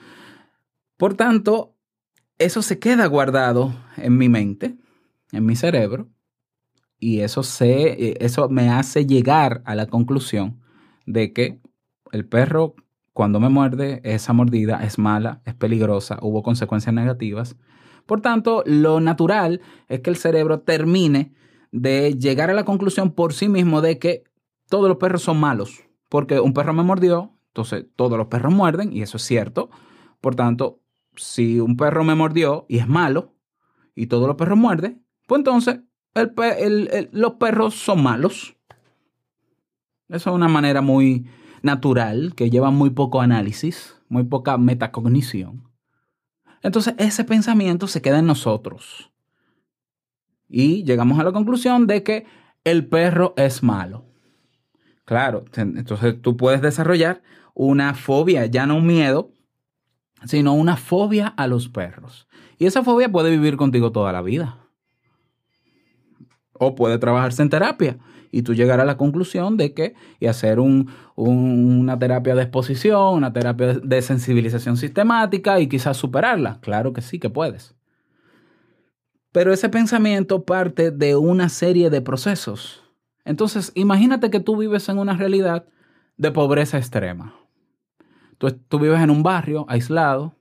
Por 0.95 1.15
tanto, 1.15 1.73
eso 2.37 2.61
se 2.61 2.77
queda 2.77 3.07
guardado 3.07 3.73
en 3.95 4.15
mi 4.15 4.29
mente, 4.29 4.77
en 5.31 5.43
mi 5.43 5.55
cerebro, 5.55 6.07
y 6.99 7.21
eso, 7.21 7.41
se, 7.41 8.09
eh, 8.09 8.17
eso 8.19 8.47
me 8.47 8.69
hace 8.69 9.07
llegar 9.07 9.63
a 9.65 9.73
la 9.73 9.87
conclusión 9.87 10.61
de 11.07 11.33
que 11.33 11.59
el 12.11 12.27
perro 12.27 12.75
cuando 13.17 13.39
me 13.39 13.49
muerde, 13.49 13.99
esa 14.03 14.31
mordida 14.31 14.83
es 14.83 14.99
mala, 14.99 15.41
es 15.43 15.55
peligrosa, 15.55 16.19
hubo 16.21 16.43
consecuencias 16.43 16.93
negativas. 16.93 17.55
Por 18.05 18.21
tanto, 18.21 18.61
lo 18.67 18.99
natural 18.99 19.59
es 19.87 20.01
que 20.01 20.11
el 20.11 20.17
cerebro 20.17 20.59
termine 20.59 21.33
de 21.71 22.13
llegar 22.13 22.51
a 22.51 22.53
la 22.53 22.63
conclusión 22.63 23.11
por 23.11 23.33
sí 23.33 23.49
mismo 23.49 23.81
de 23.81 23.97
que 23.97 24.25
todos 24.69 24.87
los 24.87 24.97
perros 24.99 25.23
son 25.23 25.39
malos, 25.39 25.83
porque 26.09 26.39
un 26.39 26.53
perro 26.53 26.73
me 26.73 26.83
mordió, 26.83 27.31
entonces 27.47 27.87
todos 27.95 28.19
los 28.19 28.27
perros 28.27 28.53
muerden, 28.53 28.93
y 28.93 29.01
eso 29.01 29.17
es 29.17 29.23
cierto. 29.23 29.71
Por 30.21 30.35
tanto, 30.35 30.79
si 31.15 31.59
un 31.59 31.75
perro 31.75 32.03
me 32.03 32.13
mordió 32.13 32.67
y 32.69 32.77
es 32.77 32.87
malo, 32.87 33.33
y 33.95 34.05
todos 34.05 34.27
los 34.27 34.35
perros 34.35 34.59
muerden, 34.59 35.03
pues 35.25 35.39
entonces 35.39 35.79
los 37.13 37.33
perros 37.39 37.73
son 37.73 38.03
malos. 38.03 38.55
Eso 40.07 40.29
es 40.29 40.35
una 40.35 40.47
manera 40.47 40.81
muy 40.81 41.27
natural, 41.67 42.33
que 42.35 42.49
lleva 42.49 42.71
muy 42.71 42.89
poco 42.89 43.21
análisis, 43.21 43.95
muy 44.09 44.23
poca 44.23 44.57
metacognición. 44.57 45.69
Entonces 46.63 46.95
ese 46.97 47.23
pensamiento 47.23 47.87
se 47.87 48.01
queda 48.01 48.19
en 48.19 48.25
nosotros. 48.25 49.11
Y 50.49 50.83
llegamos 50.83 51.19
a 51.19 51.23
la 51.23 51.31
conclusión 51.31 51.85
de 51.85 52.01
que 52.01 52.25
el 52.63 52.87
perro 52.87 53.33
es 53.37 53.61
malo. 53.61 54.05
Claro, 55.05 55.45
entonces 55.55 56.21
tú 56.21 56.35
puedes 56.35 56.61
desarrollar 56.61 57.21
una 57.53 57.93
fobia, 57.93 58.45
ya 58.45 58.65
no 58.65 58.77
un 58.77 58.87
miedo, 58.87 59.31
sino 60.25 60.53
una 60.53 60.75
fobia 60.75 61.27
a 61.27 61.47
los 61.47 61.69
perros. 61.69 62.27
Y 62.57 62.65
esa 62.65 62.83
fobia 62.83 63.09
puede 63.09 63.29
vivir 63.29 63.55
contigo 63.55 63.91
toda 63.91 64.11
la 64.11 64.21
vida. 64.21 64.57
O 66.53 66.75
puede 66.75 66.97
trabajarse 66.97 67.41
en 67.41 67.49
terapia 67.49 67.97
y 68.31 68.41
tú 68.43 68.53
llegar 68.53 68.79
a 68.79 68.85
la 68.85 68.97
conclusión 68.97 69.57
de 69.57 69.73
que 69.73 69.95
y 70.19 70.27
hacer 70.27 70.59
un- 70.59 70.89
un- 71.15 71.79
una 71.81 71.97
terapia 71.99 72.35
de 72.35 72.43
exposición, 72.43 73.15
una 73.15 73.33
terapia 73.33 73.67
de, 73.67 73.79
de 73.83 74.01
sensibilización 74.01 74.77
sistemática 74.77 75.59
y 75.59 75.67
quizás 75.67 75.97
superarla. 75.97 76.59
Claro 76.61 76.93
que 76.93 77.01
sí 77.01 77.19
que 77.19 77.29
puedes. 77.29 77.75
Pero 79.31 79.53
ese 79.53 79.69
pensamiento 79.69 80.43
parte 80.45 80.91
de 80.91 81.15
una 81.15 81.49
serie 81.49 81.89
de 81.89 82.01
procesos. 82.01 82.83
Entonces, 83.25 83.71
imagínate 83.75 84.29
que 84.29 84.39
tú 84.39 84.57
vives 84.57 84.87
en 84.89 84.99
una 84.99 85.15
realidad 85.15 85.65
de 86.17 86.31
pobreza 86.31 86.77
extrema. 86.77 87.35
Tú, 88.37 88.51
tú 88.51 88.79
vives 88.79 89.01
en 89.01 89.09
un 89.09 89.23
barrio 89.23 89.65
aislado, 89.67 90.35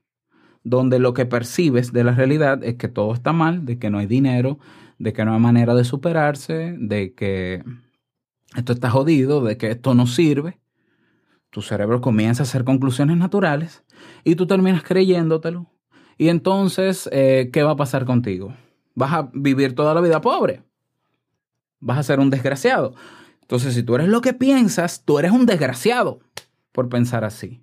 donde 0.63 0.99
lo 0.99 1.15
que 1.15 1.27
percibes 1.27 1.93
de 1.93 2.05
la 2.05 2.13
realidad 2.13 2.63
es 2.65 2.75
que 2.77 2.89
todo 2.89 3.13
está 3.15 3.33
mal, 3.33 3.65
de 3.65 3.79
que 3.79 3.91
no 3.91 3.99
hay 3.99 4.07
dinero, 4.07 4.59
de 4.99 5.13
que 5.13 5.25
no 5.25 5.35
hay 5.35 5.41
manera 5.41 5.75
de 5.75 5.85
superarse, 5.85 6.75
de 6.79 7.15
que 7.15 7.63
esto 8.55 8.73
está 8.73 8.91
jodido, 8.91 9.43
de 9.43 9.57
que 9.57 9.71
esto 9.71 9.95
no 9.95 10.07
sirve. 10.07 10.59
Tu 11.51 11.63
cerebro 11.63 12.01
comienza 12.01 12.43
a 12.43 12.45
hacer 12.45 12.65
conclusiones 12.65 13.17
naturales 13.17 13.85
y 14.25 14.37
tú 14.37 14.47
terminas 14.47 14.83
creyéndotelo. 14.83 15.71
Y 16.19 16.29
entonces, 16.29 17.09
eh, 17.13 17.51
¿qué 17.53 17.63
va 17.63 17.73
a 17.73 17.77
pasar 17.77 18.05
contigo? 18.05 18.55
Vas 18.95 19.13
a 19.13 19.31
vivir 19.33 19.75
toda 19.75 19.95
la 19.95 20.01
vida 20.01 20.21
pobre. 20.21 20.63
Vas 21.81 21.99
a 21.99 22.03
ser 22.03 22.21
un 22.21 22.31
desgraciado. 22.31 22.95
Entonces, 23.43 23.75
si 23.75 23.83
tú 23.83 23.95
eres 23.95 24.09
lo 24.09 24.23
que 24.23 24.33
piensas, 24.33 25.05
tú 25.05 25.19
eres 25.19 25.33
un 25.33 25.47
desgraciado 25.47 26.21
por 26.73 26.89
pensar 26.89 27.25
así. 27.25 27.63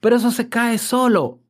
Pero 0.00 0.16
eso 0.16 0.30
se 0.30 0.48
cae 0.48 0.78
solo. 0.78 1.40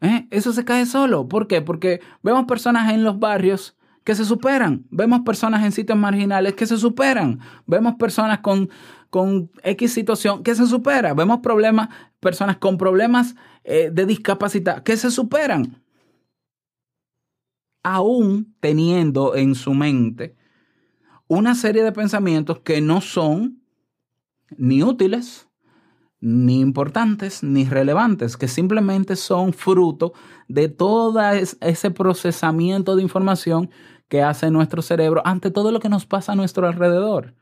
¿Eh? 0.00 0.26
Eso 0.30 0.52
se 0.52 0.64
cae 0.64 0.86
solo. 0.86 1.28
¿Por 1.28 1.46
qué? 1.46 1.62
Porque 1.62 2.00
vemos 2.22 2.46
personas 2.46 2.92
en 2.92 3.04
los 3.04 3.18
barrios 3.18 3.76
que 4.04 4.14
se 4.14 4.24
superan. 4.24 4.86
Vemos 4.90 5.20
personas 5.20 5.64
en 5.64 5.72
sitios 5.72 5.98
marginales 5.98 6.54
que 6.54 6.66
se 6.66 6.76
superan. 6.76 7.40
Vemos 7.66 7.94
personas 7.96 8.40
con, 8.40 8.70
con 9.10 9.50
X 9.62 9.92
situación 9.92 10.42
que 10.42 10.54
se 10.54 10.66
supera. 10.66 11.14
Vemos 11.14 11.40
problemas, 11.40 11.88
personas 12.18 12.56
con 12.56 12.78
problemas 12.78 13.34
eh, 13.64 13.90
de 13.92 14.06
discapacidad 14.06 14.82
que 14.82 14.96
se 14.96 15.10
superan. 15.10 15.82
Aún 17.82 18.54
teniendo 18.60 19.34
en 19.34 19.54
su 19.54 19.74
mente 19.74 20.36
una 21.28 21.54
serie 21.54 21.82
de 21.82 21.92
pensamientos 21.92 22.60
que 22.60 22.80
no 22.80 23.00
son 23.00 23.62
ni 24.56 24.82
útiles, 24.82 25.49
ni 26.20 26.60
importantes, 26.60 27.42
ni 27.42 27.64
relevantes, 27.64 28.36
que 28.36 28.48
simplemente 28.48 29.16
son 29.16 29.52
fruto 29.52 30.12
de 30.48 30.68
todo 30.68 31.20
es- 31.30 31.56
ese 31.60 31.90
procesamiento 31.90 32.94
de 32.96 33.02
información 33.02 33.70
que 34.08 34.22
hace 34.22 34.50
nuestro 34.50 34.82
cerebro 34.82 35.22
ante 35.24 35.50
todo 35.50 35.72
lo 35.72 35.80
que 35.80 35.88
nos 35.88 36.04
pasa 36.04 36.32
a 36.32 36.36
nuestro 36.36 36.66
alrededor. 36.66 37.34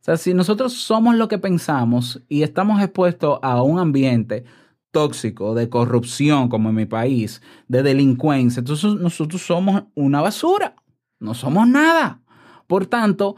O 0.00 0.04
sea, 0.04 0.16
si 0.16 0.32
nosotros 0.32 0.72
somos 0.72 1.14
lo 1.16 1.28
que 1.28 1.38
pensamos 1.38 2.22
y 2.28 2.42
estamos 2.42 2.80
expuestos 2.80 3.38
a 3.42 3.62
un 3.62 3.78
ambiente 3.78 4.44
tóxico, 4.90 5.54
de 5.54 5.68
corrupción, 5.68 6.48
como 6.48 6.70
en 6.70 6.74
mi 6.74 6.86
país, 6.86 7.42
de 7.68 7.82
delincuencia, 7.82 8.60
entonces 8.60 8.94
nosotros 8.94 9.42
somos 9.42 9.84
una 9.94 10.20
basura, 10.20 10.74
no 11.20 11.34
somos 11.34 11.68
nada. 11.68 12.22
Por 12.66 12.86
tanto, 12.86 13.36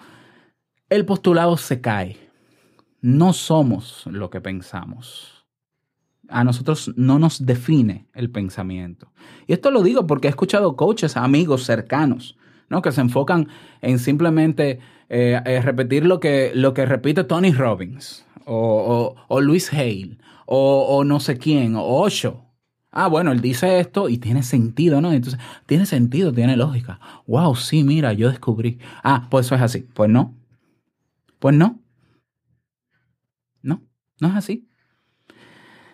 el 0.89 1.05
postulado 1.05 1.57
se 1.57 1.81
cae 1.81 2.22
no 3.03 3.33
somos 3.33 4.05
lo 4.07 4.31
que 4.31 4.41
pensamos. 4.41 5.47
A 6.29 6.45
nosotros 6.45 6.93
no 6.97 7.19
nos 7.19 7.45
define 7.45 8.07
el 8.15 8.31
pensamiento. 8.31 9.13
Y 9.47 9.53
esto 9.53 9.71
lo 9.71 9.83
digo 9.83 10.07
porque 10.07 10.29
he 10.29 10.31
escuchado 10.31 10.77
coaches, 10.77 11.17
amigos 11.17 11.65
cercanos, 11.65 12.37
¿no? 12.71 12.81
que 12.81 12.93
se 12.93 13.01
enfocan 13.03 13.49
en 13.83 13.99
simplemente 13.99 14.79
eh, 15.11 15.41
eh, 15.45 15.61
repetir 15.61 16.07
lo 16.07 16.21
que, 16.21 16.53
lo 16.55 16.73
que 16.75 16.87
repite 16.87 17.25
Tony 17.25 17.53
Robbins 17.53 18.25
o, 18.47 19.15
o- 19.29 19.41
Luis 19.41 19.73
Hale 19.73 20.19
o, 20.47 20.87
o 20.89 21.05
no 21.05 21.21
sé 21.21 21.39
quién 21.39 21.77
o 21.77 21.85
Osho. 21.85 22.47
Ah, 22.93 23.09
bueno, 23.09 23.33
él 23.33 23.41
dice 23.41 23.81
esto 23.81 24.09
y 24.09 24.19
tiene 24.19 24.43
sentido, 24.43 25.01
¿no? 25.01 25.13
Entonces, 25.13 25.41
tiene 25.67 25.87
sentido, 25.87 26.33
tiene 26.33 26.57
lógica. 26.57 27.01
Wow, 27.27 27.57
sí, 27.57 27.85
mira, 27.85 28.13
yo 28.13 28.29
descubrí. 28.31 28.79
Ah, 29.03 29.29
pues 29.31 29.47
eso 29.47 29.55
es 29.55 29.63
así. 29.63 29.81
Pues 29.95 30.11
no. 30.11 30.35
Pues 31.39 31.55
no. 31.55 31.82
No, 34.21 34.29
es 34.29 34.35
así. 34.37 34.69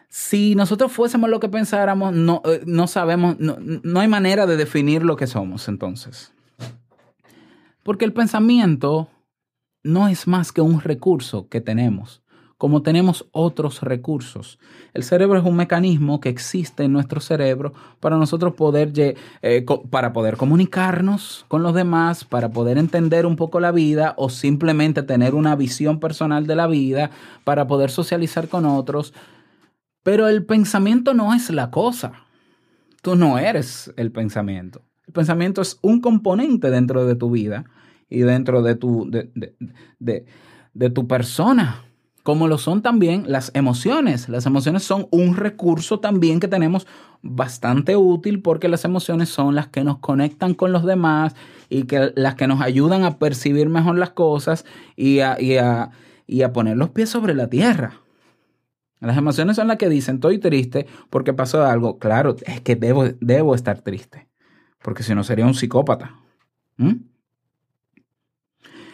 si 0.09 0.55
nosotros 0.55 0.93
fuésemos 0.93 1.29
lo 1.31 1.41
que 1.41 1.49
pensáramos, 1.49 2.13
no, 2.13 2.43
eh, 2.45 2.63
no 2.67 2.87
sabemos, 2.87 3.39
no, 3.39 3.59
no 3.61 4.01
hay 4.01 4.09
manera 4.09 4.47
de 4.47 4.57
definir 4.57 5.03
lo 5.03 5.17
que 5.17 5.27
somos 5.27 5.69
entonces. 5.69 6.33
Porque 7.83 8.05
el 8.05 8.13
pensamiento 8.13 9.09
no 9.83 10.09
es 10.09 10.27
más 10.27 10.53
que 10.53 10.61
un 10.61 10.81
recurso 10.81 11.49
que 11.49 11.61
tenemos, 11.61 12.23
como 12.59 12.83
tenemos 12.83 13.27
otros 13.31 13.83
recursos. 13.83 14.59
El 14.93 15.05
cerebro 15.05 15.39
es 15.39 15.45
un 15.45 15.55
mecanismo 15.55 16.19
que 16.21 16.29
existe 16.29 16.83
en 16.83 16.93
nuestro 16.93 17.21
cerebro 17.21 17.73
para 18.01 18.17
nosotros 18.17 18.55
poder, 18.55 18.93
eh, 19.43 19.65
para 19.91 20.13
poder 20.13 20.37
comunicarnos 20.37 21.47
con 21.47 21.63
los 21.63 21.73
demás, 21.73 22.25
para 22.25 22.51
poder 22.51 22.77
entender 22.77 23.27
un 23.27 23.37
poco 23.37 23.61
la 23.61 23.71
vida 23.71 24.15
o 24.17 24.29
simplemente 24.29 25.05
tener 25.05 25.37
una 25.37 25.55
visión 25.55 26.01
personal 26.01 26.47
de 26.49 26.57
la 26.57 26.67
vida, 26.67 27.11
para 27.45 27.69
poder 27.69 27.91
socializar 27.91 28.49
con 28.49 28.67
otros. 28.67 29.15
Pero 30.03 30.27
el 30.27 30.45
pensamiento 30.45 31.15
no 31.15 31.35
es 31.35 31.51
la 31.51 31.71
cosa. 31.71 32.13
Tú 33.03 33.15
no 33.15 33.39
eres 33.39 33.93
el 33.97 34.11
pensamiento. 34.11 34.83
El 35.07 35.13
pensamiento 35.13 35.63
es 35.63 35.79
un 35.81 36.01
componente 36.01 36.71
dentro 36.71 37.07
de 37.07 37.15
tu 37.15 37.31
vida 37.31 37.65
y 38.11 38.21
dentro 38.21 38.63
de 38.63 38.75
tu, 38.75 39.09
de- 39.09 39.31
de- 40.01 40.27
de 40.75 40.91
tu 40.91 41.07
persona, 41.07 41.85
como 42.23 42.49
lo 42.49 42.59
son 42.59 42.83
también 42.83 43.25
las 43.27 43.51
emociones. 43.55 44.29
Las 44.29 44.47
emociones 44.47 44.83
son 44.83 45.09
un 45.11 45.37
recurso 45.37 46.01
también 46.01 46.41
que 46.41 46.49
tenemos 46.49 46.87
bastante 47.23 47.97
útil 47.97 48.43
porque 48.43 48.69
las 48.69 48.85
emociones 48.85 49.29
son 49.29 49.55
las 49.55 49.69
que 49.69 49.85
nos 49.85 49.99
conectan 49.99 50.55
con 50.55 50.73
los 50.73 50.85
demás 50.85 51.35
y 51.69 51.85
que, 51.85 52.13
las 52.17 52.35
que 52.35 52.47
nos 52.47 52.61
ayudan 52.61 53.05
a 53.05 53.19
percibir 53.19 53.69
mejor 53.69 53.97
las 53.99 54.11
cosas 54.11 54.65
y 54.97 55.21
a, 55.21 55.41
y 55.41 55.57
a- 55.57 55.91
y 56.27 56.43
a 56.43 56.53
poner 56.53 56.77
los 56.77 56.91
pies 56.91 57.09
sobre 57.09 57.35
la 57.35 57.49
tierra. 57.49 58.01
Las 59.01 59.17
emociones 59.17 59.57
son 59.57 59.69
las 59.69 59.79
que 59.79 59.89
dicen, 59.89 60.17
estoy 60.17 60.39
triste 60.39 60.87
porque 61.09 61.33
pasó 61.33 61.65
algo. 61.65 61.99
Claro, 61.99 62.37
es 62.45 62.61
que 62.61 62.77
debo, 62.77 63.05
debo 63.21 63.55
estar 63.55 63.81
triste, 63.81 64.29
porque 64.83 65.03
si 65.03 65.15
no 65.15 65.25
sería 65.25 65.47
un 65.47 65.55
psicópata. 65.55 66.17
¿Mm? 66.77 66.95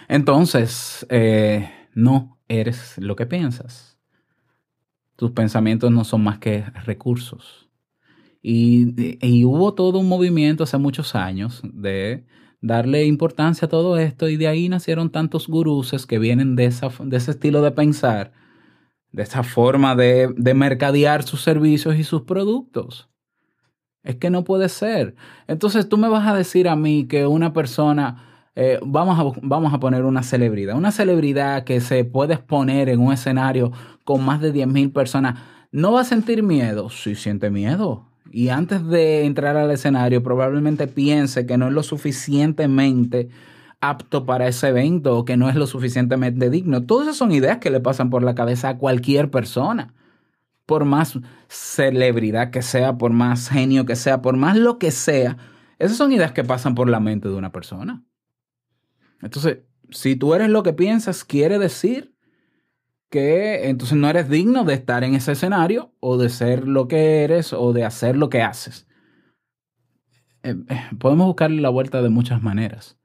Entonces, 0.08 1.06
eh, 1.08 1.70
no 1.94 2.33
eres 2.48 2.98
lo 2.98 3.16
que 3.16 3.26
piensas. 3.26 3.98
Tus 5.16 5.30
pensamientos 5.30 5.90
no 5.90 6.04
son 6.04 6.24
más 6.24 6.38
que 6.38 6.64
recursos. 6.84 7.68
Y, 8.42 9.16
y 9.26 9.44
hubo 9.44 9.74
todo 9.74 9.98
un 9.98 10.08
movimiento 10.08 10.64
hace 10.64 10.76
muchos 10.76 11.14
años 11.14 11.62
de 11.64 12.24
darle 12.60 13.06
importancia 13.06 13.66
a 13.66 13.68
todo 13.68 13.96
esto 13.98 14.28
y 14.28 14.36
de 14.36 14.48
ahí 14.48 14.68
nacieron 14.68 15.10
tantos 15.10 15.48
guruses 15.48 16.06
que 16.06 16.18
vienen 16.18 16.56
de, 16.56 16.66
esa, 16.66 16.90
de 17.00 17.16
ese 17.16 17.30
estilo 17.30 17.62
de 17.62 17.70
pensar 17.70 18.32
de 19.14 19.22
esa 19.22 19.44
forma 19.44 19.94
de, 19.94 20.34
de 20.36 20.54
mercadear 20.54 21.22
sus 21.22 21.40
servicios 21.40 21.94
y 21.96 22.02
sus 22.02 22.22
productos. 22.22 23.08
Es 24.02 24.16
que 24.16 24.28
no 24.28 24.42
puede 24.42 24.68
ser. 24.68 25.14
Entonces 25.46 25.88
tú 25.88 25.96
me 25.98 26.08
vas 26.08 26.26
a 26.26 26.34
decir 26.34 26.68
a 26.68 26.74
mí 26.74 27.06
que 27.06 27.24
una 27.24 27.52
persona, 27.52 28.33
eh, 28.56 28.78
vamos, 28.82 29.18
a, 29.18 29.40
vamos 29.42 29.74
a 29.74 29.80
poner 29.80 30.04
una 30.04 30.22
celebridad, 30.22 30.76
una 30.76 30.92
celebridad 30.92 31.64
que 31.64 31.80
se 31.80 32.04
puede 32.04 32.34
exponer 32.34 32.88
en 32.88 33.00
un 33.00 33.12
escenario 33.12 33.72
con 34.04 34.24
más 34.24 34.40
de 34.40 34.52
10.000 34.52 34.92
personas, 34.92 35.40
¿no 35.72 35.92
va 35.92 36.02
a 36.02 36.04
sentir 36.04 36.42
miedo? 36.42 36.88
Sí 36.90 37.14
siente 37.16 37.50
miedo. 37.50 38.06
Y 38.30 38.48
antes 38.48 38.86
de 38.86 39.24
entrar 39.24 39.56
al 39.56 39.70
escenario 39.70 40.22
probablemente 40.22 40.86
piense 40.86 41.46
que 41.46 41.58
no 41.58 41.68
es 41.68 41.72
lo 41.72 41.82
suficientemente 41.82 43.28
apto 43.80 44.24
para 44.24 44.48
ese 44.48 44.68
evento 44.68 45.18
o 45.18 45.24
que 45.24 45.36
no 45.36 45.48
es 45.48 45.56
lo 45.56 45.66
suficientemente 45.66 46.50
digno. 46.50 46.84
Todas 46.84 47.08
esas 47.08 47.16
son 47.16 47.32
ideas 47.32 47.58
que 47.58 47.70
le 47.70 47.80
pasan 47.80 48.10
por 48.10 48.22
la 48.22 48.34
cabeza 48.34 48.70
a 48.70 48.78
cualquier 48.78 49.30
persona. 49.30 49.94
Por 50.66 50.84
más 50.84 51.18
celebridad 51.48 52.50
que 52.50 52.62
sea, 52.62 52.96
por 52.96 53.12
más 53.12 53.50
genio 53.50 53.84
que 53.84 53.96
sea, 53.96 54.22
por 54.22 54.36
más 54.36 54.56
lo 54.56 54.78
que 54.78 54.90
sea. 54.90 55.36
Esas 55.78 55.96
son 55.96 56.12
ideas 56.12 56.32
que 56.32 56.44
pasan 56.44 56.74
por 56.74 56.88
la 56.88 57.00
mente 57.00 57.28
de 57.28 57.34
una 57.34 57.52
persona. 57.52 58.02
Entonces, 59.24 59.60
si 59.90 60.16
tú 60.16 60.34
eres 60.34 60.50
lo 60.50 60.62
que 60.62 60.74
piensas, 60.74 61.24
quiere 61.24 61.58
decir 61.58 62.14
que 63.10 63.68
entonces 63.68 63.96
no 63.96 64.08
eres 64.08 64.28
digno 64.28 64.64
de 64.64 64.74
estar 64.74 65.02
en 65.02 65.14
ese 65.14 65.32
escenario 65.32 65.94
o 66.00 66.18
de 66.18 66.28
ser 66.28 66.68
lo 66.68 66.88
que 66.88 67.24
eres 67.24 67.52
o 67.52 67.72
de 67.72 67.84
hacer 67.84 68.16
lo 68.16 68.28
que 68.28 68.42
haces. 68.42 68.86
Eh, 70.42 70.56
eh, 70.68 70.80
podemos 70.98 71.26
buscarle 71.26 71.62
la 71.62 71.70
vuelta 71.70 72.02
de 72.02 72.10
muchas 72.10 72.42
maneras. 72.42 72.98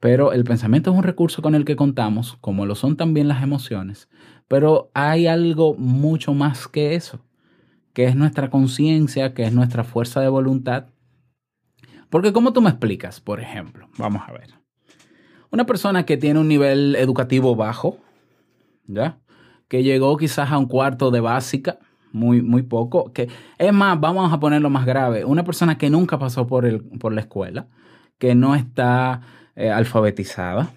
Pero 0.00 0.32
el 0.32 0.44
pensamiento 0.44 0.90
es 0.90 0.96
un 0.96 1.02
recurso 1.04 1.42
con 1.42 1.54
el 1.54 1.64
que 1.64 1.76
contamos, 1.76 2.36
como 2.40 2.66
lo 2.66 2.74
son 2.74 2.96
también 2.96 3.28
las 3.28 3.42
emociones. 3.42 4.08
Pero 4.48 4.90
hay 4.94 5.26
algo 5.26 5.74
mucho 5.74 6.34
más 6.34 6.66
que 6.66 6.94
eso, 6.94 7.20
que 7.92 8.06
es 8.06 8.16
nuestra 8.16 8.50
conciencia, 8.50 9.34
que 9.34 9.44
es 9.44 9.52
nuestra 9.52 9.84
fuerza 9.84 10.20
de 10.22 10.28
voluntad. 10.28 10.86
Porque 12.08 12.32
¿cómo 12.32 12.52
tú 12.52 12.62
me 12.62 12.70
explicas, 12.70 13.20
por 13.20 13.40
ejemplo? 13.40 13.88
Vamos 13.98 14.22
a 14.26 14.32
ver. 14.32 14.59
Una 15.50 15.66
persona 15.66 16.04
que 16.04 16.16
tiene 16.16 16.40
un 16.40 16.48
nivel 16.48 16.96
educativo 16.96 17.56
bajo, 17.56 17.98
¿ya? 18.86 19.18
Que 19.68 19.82
llegó 19.82 20.16
quizás 20.16 20.50
a 20.50 20.58
un 20.58 20.66
cuarto 20.66 21.10
de 21.10 21.20
básica, 21.20 21.78
muy, 22.12 22.42
muy 22.42 22.62
poco. 22.62 23.12
Que, 23.12 23.28
es 23.58 23.72
más, 23.72 23.98
vamos 24.00 24.32
a 24.32 24.40
ponerlo 24.40 24.70
más 24.70 24.86
grave. 24.86 25.24
Una 25.24 25.44
persona 25.44 25.78
que 25.78 25.90
nunca 25.90 26.18
pasó 26.18 26.46
por, 26.46 26.66
el, 26.66 26.82
por 26.82 27.12
la 27.12 27.22
escuela, 27.22 27.66
que 28.18 28.34
no 28.34 28.54
está 28.54 29.22
eh, 29.56 29.70
alfabetizada, 29.70 30.70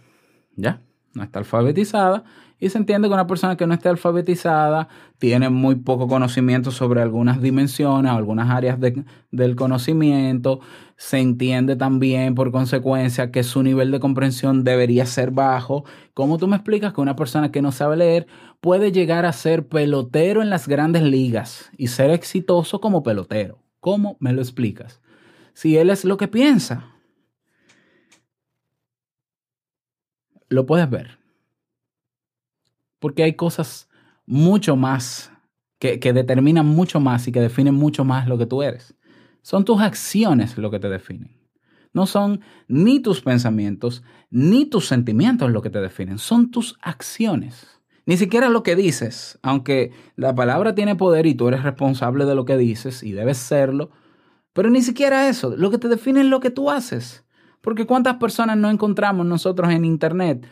¿ya? 0.56 0.82
No 1.14 1.24
está 1.24 1.40
alfabetizada. 1.40 2.24
Y 2.64 2.70
se 2.70 2.78
entiende 2.78 3.10
que 3.10 3.14
una 3.14 3.28
persona 3.28 3.58
que 3.58 3.68
no 3.68 3.74
esté 3.74 3.90
alfabetizada 3.90 4.88
tiene 5.18 5.50
muy 5.50 5.76
poco 5.76 6.08
conocimiento 6.08 6.72
sobre 6.72 7.02
algunas 7.02 7.42
dimensiones 7.42 8.10
algunas 8.10 8.50
áreas 8.50 8.80
de- 8.80 9.04
del 9.32 9.58
conocimiento. 9.58 10.62
Se 10.96 11.20
entiende 11.20 11.76
también, 11.76 12.36
por 12.36 12.54
consecuencia, 12.54 13.32
que 13.32 13.44
su 13.44 13.64
nivel 13.64 13.92
de 13.92 14.00
comprensión 14.00 14.64
debería 14.64 15.06
ser 15.06 15.32
bajo. 15.32 15.84
¿Cómo 16.14 16.38
tú 16.38 16.48
me 16.48 16.56
explicas 16.56 16.94
que 16.94 17.02
una 17.02 17.18
persona 17.18 17.52
que 17.52 17.62
no 17.62 17.74
sabe 17.74 17.98
leer 17.98 18.28
puede 18.62 18.94
llegar 18.94 19.26
a 19.26 19.34
ser 19.34 19.68
pelotero 19.68 20.42
en 20.42 20.50
las 20.50 20.66
grandes 20.66 21.04
ligas 21.04 21.70
y 21.78 21.88
ser 21.88 22.12
exitoso 22.12 22.80
como 22.80 23.04
pelotero? 23.04 23.60
¿Cómo 23.82 24.16
me 24.22 24.32
lo 24.32 24.42
explicas? 24.42 25.02
Si 25.54 25.76
él 25.76 25.90
es 25.90 26.06
lo 26.06 26.16
que 26.16 26.30
piensa, 26.30 26.86
lo 30.48 30.66
puedes 30.66 30.90
ver. 30.90 31.23
Porque 33.04 33.24
hay 33.24 33.34
cosas 33.34 33.90
mucho 34.26 34.78
más 34.78 35.30
que, 35.78 36.00
que 36.00 36.14
determinan 36.14 36.66
mucho 36.66 37.02
más 37.02 37.28
y 37.28 37.34
que 37.34 37.42
definen 37.42 37.76
mucho 37.76 38.06
más 38.06 38.30
lo 38.30 38.38
que 38.38 38.46
tú 38.46 38.64
eres. 38.64 38.96
Son 39.42 39.66
tus 39.66 39.82
acciones 39.82 40.58
lo 40.58 40.72
que 40.72 40.80
te 40.80 40.88
definen. 40.88 41.38
No 41.92 42.06
son 42.06 42.40
ni 42.70 43.02
tus 43.02 43.20
pensamientos 43.20 44.04
ni 44.30 44.66
tus 44.66 44.88
sentimientos 44.88 45.52
lo 45.52 45.62
que 45.62 45.70
te 45.70 45.82
definen, 45.82 46.18
son 46.18 46.50
tus 46.50 46.78
acciones. 46.82 47.68
Ni 48.06 48.16
siquiera 48.16 48.48
lo 48.48 48.64
que 48.64 48.78
dices, 48.78 49.38
aunque 49.42 49.92
la 50.16 50.34
palabra 50.34 50.74
tiene 50.74 50.96
poder 50.96 51.26
y 51.26 51.36
tú 51.36 51.50
eres 51.50 51.64
responsable 51.64 52.24
de 52.24 52.36
lo 52.36 52.46
que 52.46 52.56
dices 52.56 53.04
y 53.04 53.12
debes 53.12 53.38
serlo, 53.38 53.92
pero 54.54 54.70
ni 54.70 54.82
siquiera 54.82 55.28
eso, 55.28 55.58
lo 55.58 55.72
que 55.72 55.78
te 55.78 55.90
define 55.90 56.22
es 56.22 56.28
lo 56.28 56.40
que 56.40 56.52
tú 56.52 56.72
haces. 56.72 57.26
Porque 57.60 57.86
cuántas 57.86 58.16
personas 58.16 58.56
no 58.56 58.70
encontramos 58.70 59.26
nosotros 59.26 59.70
en 59.72 59.84
internet 59.84 60.48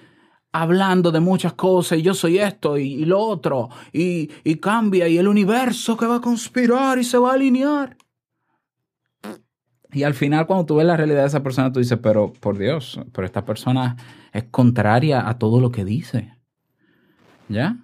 hablando 0.52 1.12
de 1.12 1.20
muchas 1.20 1.54
cosas 1.54 2.00
y 2.00 2.02
yo 2.02 2.14
soy 2.14 2.40
esto 2.40 2.78
y, 2.78 3.06
lo 3.06 3.20
otro 3.20 3.70
y, 3.94 4.30
y 4.44 4.56
cambia 4.56 5.08
y 5.08 5.18
el 5.18 5.28
universo 5.28 5.96
que 5.96 6.06
va 6.06 6.18
a 6.18 6.22
conspirar 6.22 7.00
y 7.00 7.04
se 7.04 7.18
va 7.18 7.32
a 7.32 7.34
alinear. 7.34 7.98
Y 9.94 10.04
al 10.04 10.14
final 10.14 10.48
cuando 10.48 10.66
tú 10.66 10.76
ves 10.76 10.86
la 10.86 10.96
realidad 10.96 11.22
de 11.22 11.28
esa 11.28 11.44
persona 11.44 11.72
tú 11.72 11.80
dices, 11.80 12.00
pero 12.02 12.32
por 12.40 12.58
Dios, 12.58 13.00
pero 13.14 13.26
esta 13.26 13.46
persona 13.46 13.98
es 14.32 14.46
contraria 14.46 15.28
a 15.28 15.38
todo 15.38 15.60
lo 15.60 15.72
que 15.72 15.86
dice. 15.86 16.34
¿Ya? 17.50 17.78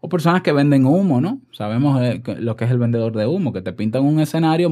O 0.00 0.08
personas 0.08 0.42
que 0.42 0.52
venden 0.52 0.86
humo, 0.86 1.20
¿no? 1.20 1.40
Sabemos 1.52 2.00
eh, 2.02 2.22
lo 2.38 2.56
que 2.56 2.64
es 2.64 2.70
el 2.70 2.78
vendedor 2.78 3.14
de 3.14 3.26
humo, 3.26 3.52
que 3.52 3.62
te 3.62 3.72
pintan 3.72 4.02
un 4.04 4.18
escenario 4.18 4.70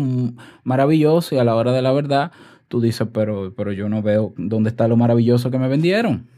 maravilloso 0.65 1.35
y 1.35 1.39
a 1.39 1.45
la 1.45 1.55
hora 1.55 1.73
de 1.73 1.83
la 1.83 1.93
verdad 1.93 2.33
tú 2.67 2.81
dices, 2.81 3.07
pero, 3.13 3.53
pero 3.55 3.73
yo 3.73 3.89
no 3.89 4.03
veo 4.03 4.35
dónde 4.37 4.71
está 4.71 4.89
lo 4.89 4.97
maravilloso 4.97 5.51
que 5.51 5.59
me 5.59 5.69
vendieron. 5.69 6.29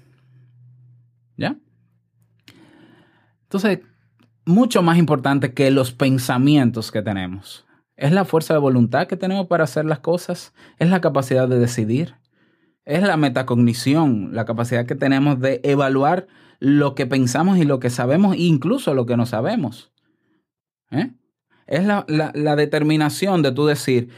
¿Ya? 1.40 1.56
Entonces, 3.44 3.80
mucho 4.44 4.82
más 4.82 4.98
importante 4.98 5.54
que 5.54 5.70
los 5.70 5.90
pensamientos 5.92 6.92
que 6.92 7.00
tenemos. 7.00 7.66
Es 7.96 8.12
la 8.12 8.26
fuerza 8.26 8.52
de 8.54 8.60
voluntad 8.60 9.06
que 9.06 9.16
tenemos 9.16 9.46
para 9.46 9.64
hacer 9.64 9.86
las 9.86 10.00
cosas, 10.00 10.52
es 10.78 10.90
la 10.90 11.00
capacidad 11.00 11.48
de 11.48 11.58
decidir, 11.58 12.14
es 12.84 13.02
la 13.02 13.16
metacognición, 13.16 14.34
la 14.34 14.44
capacidad 14.44 14.84
que 14.84 14.94
tenemos 14.94 15.40
de 15.40 15.60
evaluar 15.64 16.26
lo 16.58 16.94
que 16.94 17.06
pensamos 17.06 17.56
y 17.56 17.64
lo 17.64 17.80
que 17.80 17.88
sabemos, 17.88 18.36
incluso 18.36 18.92
lo 18.94 19.06
que 19.06 19.16
no 19.16 19.24
sabemos. 19.24 19.92
¿Eh? 20.90 21.10
Es 21.66 21.84
la, 21.86 22.04
la- 22.06 22.32
la 22.34 22.54
determinación 22.56 23.40
de 23.42 23.52
tú 23.52 23.64
decir, 23.66 24.10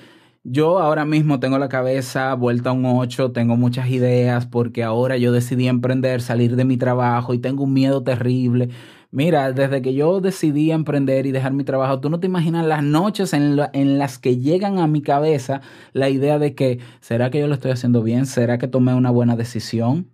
yo 0.45 0.79
ahora 0.81 1.05
mismo 1.05 1.39
tengo 1.41 1.59
la 1.59 1.69
cabeza 1.69 2.35
vuelta 2.35 2.71
a 2.71 2.73
un 2.73 2.85
8, 2.87 3.33
tengo 3.33 3.57
muchas 3.57 3.89
ideas 3.91 4.47
porque 4.47 4.83
ahora 4.83 5.17
yo 5.17 5.33
decidí 5.33 5.69
emprender, 5.69 6.21
salir 6.21 6.57
de 6.57 6.65
mi 6.65 6.77
trabajo 6.77 7.33
y 7.35 7.39
tengo 7.39 7.65
un 7.65 7.73
miedo 7.73 8.03
terrible, 8.03 8.71
Mira, 9.15 9.53
desde 9.53 9.83
que 9.83 9.93
yo 9.93 10.23
decidí 10.23 10.71
emprender 10.71 11.27
y 11.27 11.33
dejar 11.33 11.53
mi 11.53 11.65
trabajo, 11.65 12.01
tú 12.01 12.09
no 12.09 12.19
te 12.19 12.27
imaginas 12.27 12.65
las 12.67 12.83
noches 12.83 13.35
en, 13.35 13.57
la- 13.57 13.69
en 13.75 13.99
las 13.99 14.19
que 14.19 14.39
llegan 14.39 14.79
a 14.79 14.87
mi 14.87 15.03
cabeza 15.03 15.61
la 15.93 16.09
idea 16.09 16.39
de 16.39 16.55
que, 16.55 16.79
¿será 17.01 17.31
que 17.31 17.39
yo 17.41 17.47
lo 17.47 17.53
estoy 17.55 17.73
haciendo 17.73 18.03
bien? 18.03 18.25
¿Será 18.25 18.57
que 18.57 18.69
tomé 18.69 18.95
una 18.95 19.11
buena 19.11 19.37
decisión? 19.37 20.09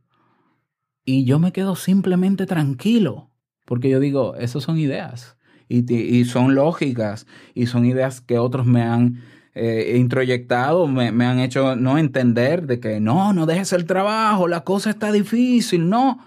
Y 1.04 1.24
yo 1.24 1.38
me 1.38 1.52
quedo 1.52 1.74
simplemente 1.76 2.46
tranquilo, 2.46 3.30
porque 3.64 3.88
yo 3.88 4.00
digo, 4.00 4.34
esas 4.36 4.62
son 4.64 4.78
ideas 4.78 5.36
y 5.68 6.24
son 6.24 6.54
lógicas 6.54 7.26
y 7.54 7.66
son 7.66 7.84
ideas 7.86 8.20
que 8.20 8.38
otros 8.38 8.66
me 8.66 8.82
han 8.82 9.22
eh, 9.58 9.96
introyectado, 9.98 10.86
me, 10.86 11.10
me 11.12 11.26
han 11.26 11.40
hecho 11.40 11.76
no 11.76 11.98
entender 11.98 12.66
de 12.66 12.80
que 12.80 13.00
no, 13.00 13.32
no 13.32 13.46
dejes 13.46 13.72
el 13.72 13.84
trabajo, 13.86 14.48
la 14.48 14.62
cosa 14.62 14.90
está 14.90 15.10
difícil, 15.12 15.88
no. 15.88 16.18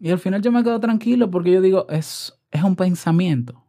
Y 0.00 0.10
al 0.10 0.18
final 0.18 0.42
yo 0.42 0.50
me 0.50 0.64
quedo 0.64 0.80
tranquilo 0.80 1.30
porque 1.30 1.52
yo 1.52 1.60
digo, 1.60 1.86
es, 1.88 2.38
es 2.50 2.62
un 2.62 2.76
pensamiento, 2.76 3.64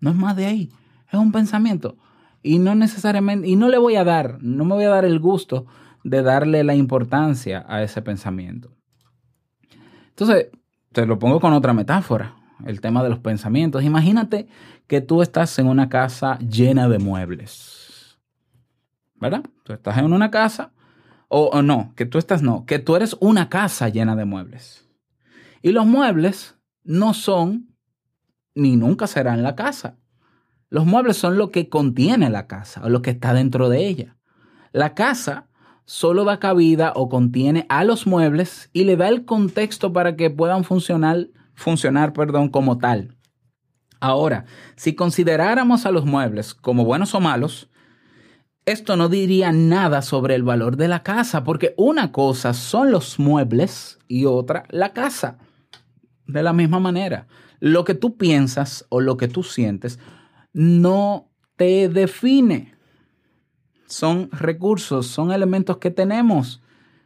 no 0.00 0.10
es 0.10 0.16
más 0.16 0.36
de 0.36 0.46
ahí, 0.46 0.70
es 1.10 1.18
un 1.18 1.32
pensamiento. 1.32 1.96
Y 2.42 2.58
no 2.58 2.74
necesariamente, 2.74 3.48
y 3.48 3.56
no 3.56 3.68
le 3.68 3.78
voy 3.78 3.96
a 3.96 4.04
dar, 4.04 4.38
no 4.40 4.64
me 4.64 4.74
voy 4.74 4.84
a 4.84 4.90
dar 4.90 5.04
el 5.04 5.18
gusto 5.18 5.66
de 6.04 6.22
darle 6.22 6.62
la 6.64 6.74
importancia 6.74 7.64
a 7.68 7.82
ese 7.82 8.02
pensamiento. 8.02 8.76
Entonces, 10.10 10.48
te 10.92 11.06
lo 11.06 11.18
pongo 11.18 11.40
con 11.40 11.52
otra 11.52 11.72
metáfora, 11.72 12.36
el 12.64 12.80
tema 12.80 13.02
de 13.02 13.10
los 13.10 13.18
pensamientos. 13.18 13.84
Imagínate 13.84 14.48
que 14.86 15.00
tú 15.00 15.22
estás 15.22 15.58
en 15.58 15.66
una 15.66 15.88
casa 15.88 16.38
llena 16.38 16.88
de 16.88 16.98
muebles, 16.98 17.85
¿verdad? 19.20 19.42
Tú 19.64 19.72
estás 19.72 19.98
en 19.98 20.12
una 20.12 20.30
casa, 20.30 20.72
o, 21.28 21.46
o 21.46 21.62
no, 21.62 21.92
que 21.96 22.06
tú 22.06 22.18
estás, 22.18 22.42
no, 22.42 22.66
que 22.66 22.78
tú 22.78 22.96
eres 22.96 23.16
una 23.20 23.48
casa 23.48 23.88
llena 23.88 24.16
de 24.16 24.24
muebles. 24.24 24.88
Y 25.62 25.72
los 25.72 25.86
muebles 25.86 26.56
no 26.84 27.14
son, 27.14 27.74
ni 28.54 28.76
nunca 28.76 29.06
serán 29.06 29.42
la 29.42 29.54
casa. 29.54 29.98
Los 30.68 30.86
muebles 30.86 31.16
son 31.16 31.38
lo 31.38 31.50
que 31.50 31.68
contiene 31.68 32.30
la 32.30 32.46
casa, 32.46 32.82
o 32.84 32.88
lo 32.88 33.02
que 33.02 33.10
está 33.10 33.34
dentro 33.34 33.68
de 33.68 33.86
ella. 33.86 34.16
La 34.72 34.94
casa 34.94 35.48
solo 35.84 36.24
da 36.24 36.38
cabida 36.38 36.92
o 36.94 37.08
contiene 37.08 37.64
a 37.68 37.84
los 37.84 38.06
muebles 38.06 38.70
y 38.72 38.84
le 38.84 38.96
da 38.96 39.08
el 39.08 39.24
contexto 39.24 39.92
para 39.92 40.16
que 40.16 40.30
puedan 40.30 40.64
funcionar, 40.64 41.28
funcionar 41.54 42.12
perdón, 42.12 42.48
como 42.48 42.78
tal. 42.78 43.16
Ahora, 44.00 44.44
si 44.76 44.94
consideráramos 44.94 45.86
a 45.86 45.92
los 45.92 46.04
muebles 46.04 46.54
como 46.54 46.84
buenos 46.84 47.14
o 47.14 47.20
malos, 47.20 47.70
esto 48.66 48.96
no 48.96 49.08
diría 49.08 49.52
nada 49.52 50.02
sobre 50.02 50.34
el 50.34 50.42
valor 50.42 50.76
de 50.76 50.88
la 50.88 51.04
casa, 51.04 51.44
porque 51.44 51.72
una 51.76 52.10
cosa 52.10 52.52
son 52.52 52.90
los 52.90 53.18
muebles 53.20 53.98
y 54.08 54.24
otra 54.24 54.64
la 54.70 54.92
casa. 54.92 55.38
De 56.26 56.42
la 56.42 56.52
misma 56.52 56.80
manera, 56.80 57.28
lo 57.60 57.84
que 57.84 57.94
tú 57.94 58.16
piensas 58.16 58.84
o 58.88 59.00
lo 59.00 59.16
que 59.16 59.28
tú 59.28 59.44
sientes 59.44 60.00
no 60.52 61.30
te 61.54 61.88
define 61.88 62.74
son 63.86 64.28
recursos, 64.32 65.06
son 65.06 65.30
elementos 65.30 65.78
que 65.78 65.92
tenemos, 65.92 66.60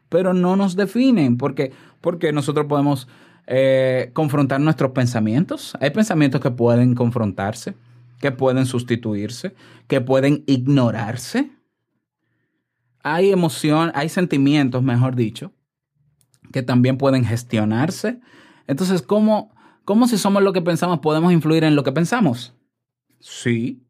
pero 0.08 0.32
no 0.32 0.56
nos 0.56 0.76
definen, 0.76 1.36
porque, 1.36 1.72
porque 2.00 2.32
nosotros 2.32 2.66
podemos 2.66 3.06
eh, 3.46 4.10
confrontar 4.14 4.60
nuestros 4.60 4.92
pensamientos. 4.92 5.76
Hay 5.80 5.90
pensamientos 5.90 6.40
que 6.40 6.50
pueden 6.50 6.94
confrontarse, 6.94 7.74
que 8.20 8.30
pueden 8.32 8.66
sustituirse, 8.66 9.54
que 9.88 10.00
pueden 10.00 10.44
ignorarse. 10.46 11.50
Hay 13.02 13.30
emoción, 13.30 13.90
hay 13.94 14.08
sentimientos, 14.08 14.82
mejor 14.82 15.16
dicho, 15.16 15.52
que 16.52 16.62
también 16.62 16.98
pueden 16.98 17.24
gestionarse. 17.24 18.20
Entonces, 18.66 19.02
¿cómo, 19.02 19.54
cómo 19.84 20.06
si 20.06 20.18
somos 20.18 20.42
lo 20.42 20.52
que 20.52 20.62
pensamos 20.62 21.00
podemos 21.00 21.32
influir 21.32 21.64
en 21.64 21.74
lo 21.74 21.82
que 21.82 21.92
pensamos? 21.92 22.54
Sí, 23.18 23.82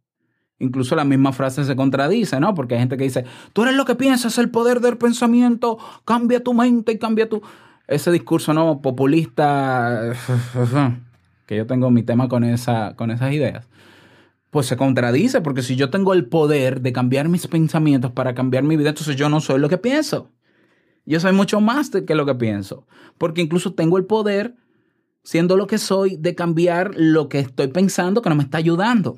Incluso 0.61 0.95
la 0.95 1.05
misma 1.05 1.33
frase 1.33 1.65
se 1.65 1.75
contradice, 1.75 2.39
¿no? 2.39 2.55
Porque 2.55 2.75
hay 2.75 2.81
gente 2.81 2.99
que 2.99 3.05
dice, 3.05 3.25
tú 3.55 3.63
eres 3.63 3.75
lo 3.75 3.87
que 3.87 3.95
piensas, 3.95 4.37
el 4.37 4.51
poder 4.51 4.81
del 4.81 4.99
pensamiento, 4.99 5.79
cambia 6.05 6.45
tu 6.45 6.53
mente 6.53 6.93
y 6.93 6.99
cambia 6.99 7.29
tu... 7.29 7.43
Ese 7.89 8.13
discurso, 8.13 8.53
¿no? 8.53 8.83
Populista, 8.83 10.13
que 11.47 11.57
yo 11.57 11.67
tengo 11.67 11.91
mi 11.91 12.03
tema 12.03 12.29
con, 12.29 12.45
esa, 12.45 12.95
con 12.95 13.11
esas 13.11 13.33
ideas, 13.33 13.67
pues 14.51 14.67
se 14.67 14.77
contradice, 14.77 15.41
porque 15.41 15.63
si 15.63 15.77
yo 15.77 15.91
tengo 15.91 16.13
el 16.13 16.27
poder 16.27 16.81
de 16.81 16.93
cambiar 16.93 17.29
mis 17.29 17.47
pensamientos 17.47 18.11
para 18.13 18.35
cambiar 18.35 18.65
mi 18.65 18.77
vida, 18.77 18.91
entonces 18.91 19.17
yo 19.17 19.29
no 19.29 19.41
soy 19.41 19.61
lo 19.61 19.69
que 19.69 19.79
pienso. 19.79 20.31
Yo 21.07 21.21
soy 21.21 21.33
mucho 21.33 21.61
más 21.61 21.91
que 21.91 22.15
lo 22.15 22.27
que 22.27 22.35
pienso, 22.35 22.87
porque 23.17 23.41
incluso 23.41 23.75
tengo 23.75 23.97
el 23.97 24.07
poder, 24.07 24.57
siendo 25.23 25.57
lo 25.57 25.67
que 25.67 25.79
soy, 25.79 26.17
de 26.17 26.35
cambiar 26.35 26.93
lo 26.97 27.29
que 27.29 27.39
estoy 27.39 27.69
pensando 27.69 28.23
que 28.23 28.29
no 28.29 28.37
me 28.37 28.43
está 28.43 28.59
ayudando. 28.59 29.17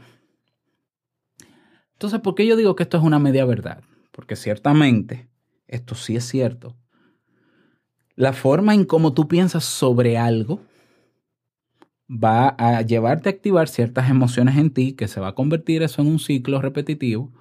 Entonces, 1.95 2.21
¿por 2.21 2.35
qué 2.35 2.47
yo 2.47 2.57
digo 2.57 2.77
que 2.77 2.83
esto 2.83 2.99
es 2.99 3.03
una 3.03 3.19
media 3.19 3.45
verdad? 3.45 3.83
Porque 4.11 4.37
ciertamente, 4.37 5.29
esto 5.67 5.95
sí 5.95 6.17
es 6.17 6.25
cierto. 6.25 6.77
La 8.15 8.33
forma 8.33 8.75
en 8.75 8.85
cómo 8.85 9.15
tú 9.15 9.29
piensas 9.29 9.65
sobre 9.65 10.19
algo 10.19 10.61
va 12.13 12.49
a 12.59 12.83
llevarte 12.83 13.29
a 13.29 13.33
activar 13.33 13.69
ciertas 13.69 14.11
emociones 14.11 14.57
en 14.57 14.71
ti, 14.71 14.93
que 14.93 15.09
se 15.09 15.21
va 15.21 15.29
a 15.29 15.35
convertir 15.35 15.83
eso 15.83 16.03
en 16.03 16.09
un 16.09 16.19
ciclo 16.19 16.61
repetitivo, 16.61 17.33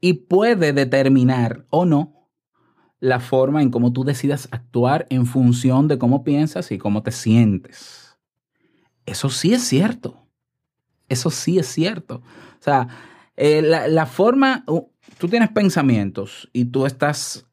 y 0.00 0.14
puede 0.14 0.72
determinar 0.72 1.66
o 1.70 1.84
no 1.84 2.14
la 3.00 3.20
forma 3.20 3.62
en 3.62 3.70
cómo 3.70 3.92
tú 3.92 4.04
decidas 4.04 4.48
actuar 4.50 5.06
en 5.10 5.26
función 5.26 5.86
de 5.86 5.98
cómo 5.98 6.24
piensas 6.24 6.72
y 6.72 6.78
cómo 6.78 7.02
te 7.02 7.12
sientes. 7.12 8.18
Eso 9.06 9.30
sí 9.30 9.54
es 9.54 9.62
cierto. 9.62 10.26
Eso 11.08 11.30
sí 11.30 11.58
es 11.58 11.66
cierto. 11.66 12.16
O 12.16 12.62
sea, 12.62 12.88
eh, 13.36 13.62
la, 13.62 13.86
la 13.86 14.06
forma, 14.06 14.64
tú 15.18 15.28
tienes 15.28 15.50
pensamientos 15.50 16.50
y 16.52 16.66
tú 16.66 16.86
estás 16.86 17.46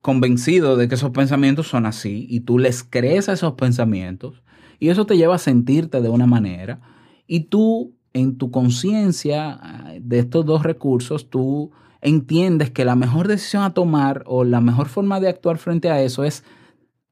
convencido 0.00 0.76
de 0.76 0.88
que 0.88 0.94
esos 0.94 1.10
pensamientos 1.10 1.68
son 1.68 1.84
así 1.84 2.26
y 2.30 2.40
tú 2.40 2.58
les 2.58 2.82
crees 2.82 3.28
a 3.28 3.34
esos 3.34 3.54
pensamientos 3.54 4.42
y 4.78 4.88
eso 4.88 5.06
te 5.06 5.16
lleva 5.16 5.36
a 5.36 5.38
sentirte 5.38 6.00
de 6.00 6.08
una 6.08 6.26
manera 6.26 6.80
y 7.26 7.40
tú 7.40 7.94
en 8.12 8.38
tu 8.38 8.50
conciencia 8.50 9.58
ah, 9.60 9.92
de 10.00 10.18
estos 10.18 10.44
dos 10.44 10.62
recursos, 10.62 11.30
tú 11.30 11.70
entiendes 12.00 12.70
que 12.70 12.84
la 12.84 12.96
mejor 12.96 13.28
decisión 13.28 13.62
a 13.62 13.74
tomar 13.74 14.22
o 14.26 14.44
la 14.44 14.60
mejor 14.60 14.88
forma 14.88 15.20
de 15.20 15.28
actuar 15.28 15.58
frente 15.58 15.90
a 15.90 16.02
eso 16.02 16.24
es 16.24 16.44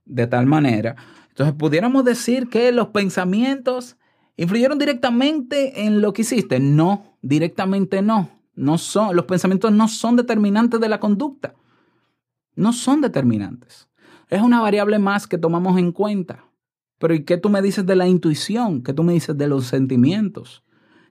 de 0.04 0.26
tal 0.26 0.46
manera. 0.46 0.96
Entonces, 1.28 1.54
pudiéramos 1.54 2.04
decir 2.04 2.48
que 2.48 2.72
los 2.72 2.88
pensamientos 2.88 3.96
influyeron 4.36 4.78
directamente 4.78 5.84
en 5.84 6.00
lo 6.00 6.12
que 6.12 6.22
hiciste. 6.22 6.60
No, 6.60 7.18
directamente 7.22 8.00
no. 8.02 8.30
No 8.54 8.78
son, 8.78 9.14
los 9.14 9.26
pensamientos 9.26 9.70
no 9.72 9.86
son 9.86 10.16
determinantes 10.16 10.80
de 10.80 10.88
la 10.88 10.98
conducta. 10.98 11.54
No 12.54 12.72
son 12.72 13.02
determinantes. 13.02 13.88
Es 14.30 14.40
una 14.40 14.62
variable 14.62 14.98
más 14.98 15.26
que 15.26 15.36
tomamos 15.36 15.78
en 15.78 15.92
cuenta. 15.92 16.46
Pero 16.98 17.14
¿y 17.14 17.24
qué 17.24 17.36
tú 17.36 17.48
me 17.48 17.62
dices 17.62 17.84
de 17.86 17.96
la 17.96 18.08
intuición? 18.08 18.82
¿Qué 18.82 18.92
tú 18.92 19.02
me 19.02 19.12
dices 19.12 19.36
de 19.36 19.48
los 19.48 19.66
sentimientos? 19.66 20.64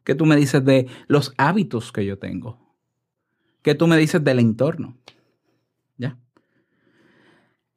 ¿Qué 0.03 0.15
tú 0.15 0.25
me 0.25 0.35
dices 0.35 0.63
de 0.63 0.87
los 1.07 1.33
hábitos 1.37 1.91
que 1.91 2.05
yo 2.05 2.17
tengo? 2.17 2.59
¿Qué 3.61 3.75
tú 3.75 3.87
me 3.87 3.97
dices 3.97 4.23
del 4.23 4.39
entorno? 4.39 4.97
¿Ya? 5.97 6.17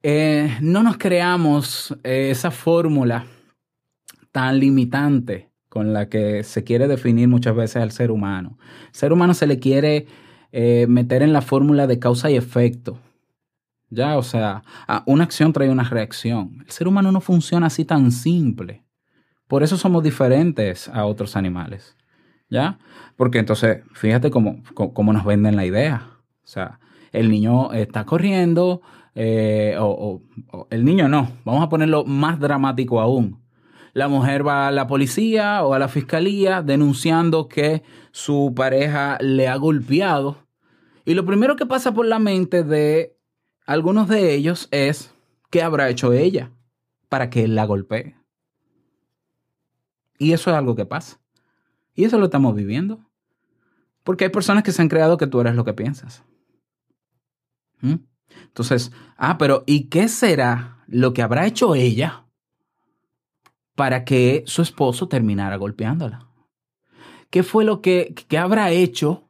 Eh, 0.03 0.59
no 0.61 0.83
nos 0.83 0.99
creamos 0.99 1.97
eh, 2.05 2.31
esa 2.31 2.51
fórmula 2.51 3.27
tan 4.33 4.59
limitante 4.59 5.49
con 5.68 5.92
la 5.92 6.09
que 6.09 6.44
se 6.44 6.64
quiere 6.64 6.88
definir 6.88 7.29
muchas 7.29 7.55
veces 7.55 7.77
al 7.77 7.90
ser 7.90 8.11
humano. 8.11 8.59
El 8.88 8.94
ser 8.94 9.12
humano 9.12 9.35
se 9.35 9.47
le 9.47 9.59
quiere 9.59 10.07
eh, 10.53 10.87
meter 10.88 11.23
en 11.23 11.33
la 11.33 11.42
fórmula 11.42 11.87
de 11.87 11.99
causa 11.99 12.31
y 12.31 12.37
efecto. 12.37 12.99
Ya, 13.90 14.18
o 14.18 14.22
sea, 14.22 14.62
una 15.07 15.24
acción 15.24 15.53
trae 15.53 15.70
una 15.70 15.85
reacción. 15.85 16.59
El 16.66 16.70
ser 16.70 16.88
humano 16.88 17.11
no 17.11 17.20
funciona 17.20 17.66
así 17.66 17.85
tan 17.85 18.12
simple. 18.12 18.85
Por 19.46 19.62
eso 19.62 19.77
somos 19.77 20.03
diferentes 20.03 20.88
a 20.88 21.07
otros 21.07 21.37
animales. 21.37 21.96
¿Ya? 22.51 22.79
Porque 23.16 23.38
entonces, 23.38 23.83
fíjate 23.92 24.31
cómo, 24.31 24.62
cómo, 24.74 25.12
nos 25.12 25.24
venden 25.24 25.57
la 25.57 25.66
idea. 25.66 26.09
O 26.44 26.46
sea, 26.46 26.81
el 27.12 27.31
niño 27.31 27.72
está 27.72 28.05
corriendo, 28.05 28.81
eh, 29.14 29.77
o 29.79 30.22
el 30.70 30.85
niño 30.85 31.09
no, 31.09 31.31
vamos 31.44 31.62
a 31.62 31.68
ponerlo 31.68 32.05
más 32.05 32.40
dramático 32.40 33.01
aún. 33.01 33.42
La 33.92 34.09
mujer 34.09 34.46
va 34.46 34.68
a 34.68 34.70
la 34.70 34.87
policía 34.87 35.64
o 35.64 35.74
a 35.74 35.79
la 35.79 35.88
fiscalía 35.88 36.62
denunciando 36.62 37.48
que 37.48 37.83
su 38.12 38.53
pareja 38.55 39.18
le 39.20 39.48
ha 39.48 39.57
golpeado. 39.57 40.46
Y 41.05 41.14
lo 41.14 41.24
primero 41.24 41.57
que 41.57 41.66
pasa 41.66 41.92
por 41.92 42.07
la 42.07 42.18
mente 42.18 42.62
de 42.62 43.18
algunos 43.69 44.09
de 44.09 44.35
ellos 44.35 44.69
es 44.71 45.15
qué 45.51 45.63
habrá 45.63 45.89
hecho 45.91 46.13
ella 46.13 46.51
para 47.09 47.31
que 47.31 47.45
él 47.45 47.55
la 47.55 47.67
golpee. 47.67 48.17
Y 50.19 50.33
eso 50.33 50.51
es 50.51 50.57
algo 50.57 50.75
que 50.75 50.87
pasa. 50.87 51.21
Y 51.95 52.05
eso 52.05 52.19
lo 52.19 52.25
estamos 52.25 52.55
viviendo. 52.55 52.99
Porque 54.03 54.25
hay 54.25 54.31
personas 54.31 54.65
que 54.65 54.73
se 54.73 54.83
han 54.83 54.89
creado 54.89 55.19
que 55.19 55.27
tú 55.27 55.41
eres 55.41 55.55
lo 55.55 55.65
que 55.65 55.75
piensas. 55.75 56.25
¿Mm? 57.81 57.97
Entonces, 58.47 58.91
ah, 59.17 59.39
pero 59.39 59.65
¿y 59.67 59.89
qué 59.89 60.09
será 60.09 60.83
lo 60.89 61.13
que 61.13 61.23
habrá 61.23 61.47
hecho 61.47 61.75
ella 61.75 62.25
para 63.79 64.05
que 64.05 64.43
su 64.47 64.63
esposo 64.63 65.07
terminara 65.07 65.55
golpeándola. 65.55 66.27
¿Qué 67.31 67.45
fue 67.45 67.65
lo 67.65 67.81
que, 67.81 68.13
que 68.27 68.37
habrá 68.37 68.73
hecho 68.73 69.29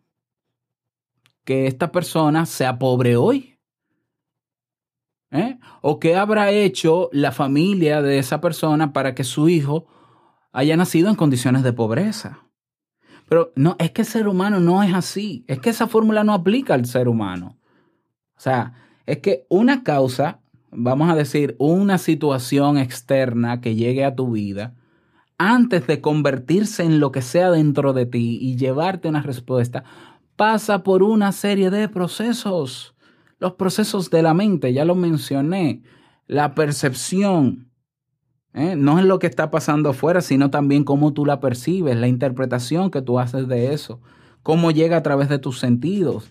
que 1.44 1.66
esta 1.66 1.92
persona 1.92 2.46
sea 2.46 2.78
pobre 2.78 3.16
hoy? 3.16 3.47
¿Eh? 5.30 5.58
¿O 5.82 6.00
qué 6.00 6.16
habrá 6.16 6.50
hecho 6.50 7.10
la 7.12 7.32
familia 7.32 8.00
de 8.00 8.18
esa 8.18 8.40
persona 8.40 8.92
para 8.92 9.14
que 9.14 9.24
su 9.24 9.48
hijo 9.48 9.86
haya 10.52 10.76
nacido 10.76 11.10
en 11.10 11.16
condiciones 11.16 11.62
de 11.62 11.72
pobreza? 11.72 12.48
Pero 13.28 13.52
no, 13.54 13.76
es 13.78 13.90
que 13.90 14.02
el 14.02 14.08
ser 14.08 14.26
humano 14.26 14.58
no 14.58 14.82
es 14.82 14.94
así. 14.94 15.44
Es 15.46 15.60
que 15.60 15.70
esa 15.70 15.86
fórmula 15.86 16.24
no 16.24 16.32
aplica 16.32 16.74
al 16.74 16.86
ser 16.86 17.08
humano. 17.08 17.58
O 18.36 18.40
sea, 18.40 18.72
es 19.04 19.18
que 19.18 19.46
una 19.50 19.82
causa, 19.82 20.40
vamos 20.70 21.10
a 21.10 21.14
decir, 21.14 21.54
una 21.58 21.98
situación 21.98 22.78
externa 22.78 23.60
que 23.60 23.74
llegue 23.74 24.04
a 24.04 24.14
tu 24.14 24.32
vida, 24.32 24.74
antes 25.36 25.86
de 25.86 26.00
convertirse 26.00 26.82
en 26.82 27.00
lo 27.00 27.12
que 27.12 27.22
sea 27.22 27.50
dentro 27.50 27.92
de 27.92 28.06
ti 28.06 28.38
y 28.40 28.56
llevarte 28.56 29.08
una 29.08 29.22
respuesta, 29.22 29.84
pasa 30.36 30.82
por 30.82 31.02
una 31.02 31.32
serie 31.32 31.70
de 31.70 31.88
procesos. 31.88 32.94
Los 33.38 33.54
procesos 33.54 34.10
de 34.10 34.22
la 34.22 34.34
mente, 34.34 34.72
ya 34.72 34.84
lo 34.84 34.94
mencioné. 34.94 35.82
La 36.26 36.54
percepción, 36.54 37.70
¿eh? 38.52 38.74
no 38.76 38.98
es 38.98 39.04
lo 39.04 39.18
que 39.18 39.26
está 39.26 39.50
pasando 39.50 39.90
afuera, 39.90 40.20
sino 40.20 40.50
también 40.50 40.84
cómo 40.84 41.12
tú 41.12 41.24
la 41.24 41.40
percibes, 41.40 41.96
la 41.96 42.08
interpretación 42.08 42.90
que 42.90 43.00
tú 43.00 43.18
haces 43.18 43.48
de 43.48 43.72
eso, 43.72 44.00
cómo 44.42 44.70
llega 44.70 44.96
a 44.96 45.02
través 45.02 45.28
de 45.28 45.38
tus 45.38 45.58
sentidos, 45.58 46.28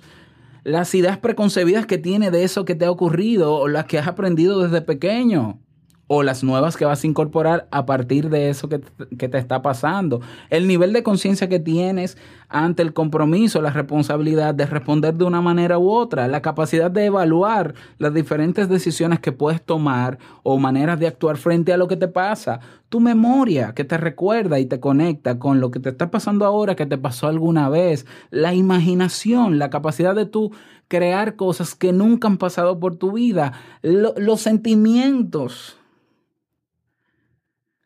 las 0.64 0.94
ideas 0.94 1.18
preconcebidas 1.18 1.86
que 1.86 1.98
tiene 1.98 2.30
de 2.30 2.44
eso 2.44 2.66
que 2.66 2.76
te 2.76 2.86
ha 2.86 2.92
ocurrido 2.92 3.56
o 3.56 3.68
las 3.68 3.86
que 3.86 3.98
has 3.98 4.08
aprendido 4.08 4.62
desde 4.62 4.82
pequeño 4.82 5.62
o 6.08 6.24
las 6.24 6.44
nuevas 6.44 6.78
que 6.78 6.86
vas 6.86 7.04
a 7.04 7.08
incorporar 7.08 7.68
a 7.70 7.86
partir 7.86 8.30
de 8.30 8.50
eso 8.50 8.70
que, 8.70 8.80
te 8.80 9.38
está 9.38 9.62
pasando. 9.62 10.22
El 10.50 10.68
nivel 10.68 10.94
de 10.94 11.04
conciencia 11.04 11.50
que 11.50 11.60
tienes 11.60 12.18
ante 12.48 12.82
el 12.82 12.94
compromiso, 12.94 13.62
la 13.62 13.72
responsabilidad 13.72 14.56
de 14.56 14.66
responder 14.66 15.16
de 15.16 15.26
una 15.26 15.42
manera 15.42 15.78
u 15.78 15.90
otra, 15.90 16.30
la 16.30 16.42
capacidad 16.42 16.90
de 16.90 17.06
evaluar 17.06 17.76
las 17.98 18.14
diferentes 18.14 18.70
decisiones 18.70 19.20
que 19.20 19.34
puedes 19.34 19.62
tomar 19.62 20.18
o 20.44 20.58
maneras 20.58 20.98
de 20.98 21.08
actuar 21.08 21.36
frente 21.36 21.74
a 21.74 21.78
lo 21.78 21.90
que 21.90 21.98
te 21.98 22.08
pasa. 22.08 22.62
Tu 22.88 23.02
memoria 23.02 23.74
que 23.74 23.84
te 23.84 23.98
recuerda 23.98 24.60
y 24.60 24.66
te 24.66 24.80
conecta 24.80 25.40
con 25.40 25.60
lo 25.60 25.72
que 25.72 25.82
te 25.82 25.90
está 25.90 26.10
pasando 26.10 26.46
ahora, 26.46 26.78
que 26.78 26.86
te 26.86 26.98
pasó 26.98 27.28
alguna 27.28 27.68
vez. 27.68 28.06
La 28.30 28.54
imaginación, 28.54 29.60
la 29.60 29.70
capacidad 29.70 30.16
de 30.16 30.26
tú 30.26 30.54
crear 30.88 31.36
cosas 31.36 31.76
que 31.76 31.92
nunca 31.92 32.30
han 32.30 32.38
pasado 32.38 32.80
por 32.80 32.96
tu 32.96 33.12
vida. 33.12 33.52
Lo, 33.82 34.14
los 34.16 34.40
sentimientos 34.40 35.78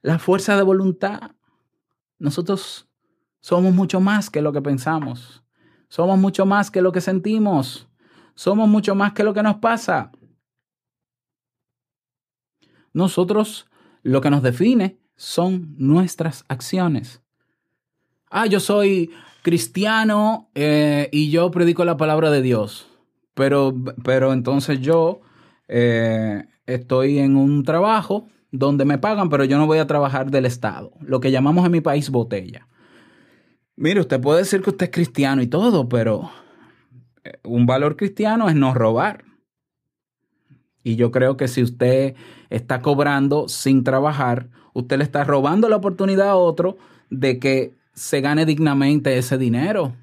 la 0.02 0.20
fuerza 0.20 0.56
de 0.56 0.64
voluntad. 0.64 1.32
Nosotros 2.20 2.90
somos 3.40 3.74
mucho 3.74 4.00
más 4.00 4.30
que 4.30 4.42
lo 4.42 4.54
que 4.54 4.62
pensamos. 4.62 5.44
Somos 5.88 6.18
mucho 6.18 6.46
más 6.46 6.72
que 6.72 6.82
lo 6.82 6.92
que 6.92 7.02
sentimos. 7.02 7.88
Somos 8.36 8.70
mucho 8.70 8.96
más 8.96 9.14
que 9.14 9.24
lo 9.24 9.34
que 9.34 9.44
nos 9.44 9.58
pasa. 9.58 10.12
Nosotros 12.94 13.68
lo 14.04 14.22
que 14.22 14.30
nos 14.30 14.42
define 14.42 15.00
son 15.16 15.76
nuestras 15.78 16.46
acciones. 16.48 17.22
Ah, 18.30 18.48
yo 18.48 18.60
soy 18.60 19.12
cristiano 19.44 20.50
eh, 20.56 21.10
y 21.12 21.30
yo 21.30 21.52
predico 21.52 21.86
la 21.86 21.98
palabra 21.98 22.32
de 22.32 22.42
Dios. 22.42 22.88
Pero, 23.34 23.74
pero 24.04 24.34
entonces 24.34 24.80
yo 24.82 25.22
eh, 25.68 26.46
estoy 26.66 27.20
en 27.20 27.36
un 27.36 27.64
trabajo 27.64 28.28
donde 28.52 28.86
me 28.86 28.98
pagan, 28.98 29.30
pero 29.30 29.46
yo 29.46 29.58
no 29.58 29.66
voy 29.66 29.80
a 29.80 29.88
trabajar 29.88 30.30
del 30.30 30.46
Estado, 30.46 30.92
lo 31.02 31.20
que 31.20 31.32
llamamos 31.32 31.66
en 31.66 31.72
mi 31.72 31.82
país 31.82 32.10
botella. 32.10 32.68
Mire, 33.76 34.02
usted 34.02 34.20
puede 34.20 34.40
decir 34.40 34.62
que 34.62 34.70
usted 34.70 34.86
es 34.88 34.92
cristiano 34.92 35.42
y 35.42 35.48
todo, 35.48 35.88
pero 35.90 36.30
eh, 37.24 37.40
un 37.44 37.66
valor 37.66 37.96
cristiano 37.96 38.50
es 38.50 38.56
no 38.56 38.74
robar. 38.74 39.24
Y 40.84 40.96
yo 40.96 41.12
creo 41.12 41.38
que 41.38 41.48
si 41.48 41.64
usted 41.64 42.16
está 42.50 42.82
cobrando 42.82 43.48
sin 43.48 43.84
trabajar, 43.84 44.50
usted 44.74 44.98
le 44.98 45.04
está 45.04 45.24
robando 45.24 45.70
la 45.70 45.78
oportunidad 45.78 46.30
a 46.30 46.36
otro 46.36 46.78
de 47.10 47.40
que 47.40 47.76
se 47.94 48.22
gane 48.22 48.46
dignamente 48.46 49.18
ese 49.18 49.38
dinero. 49.38 49.94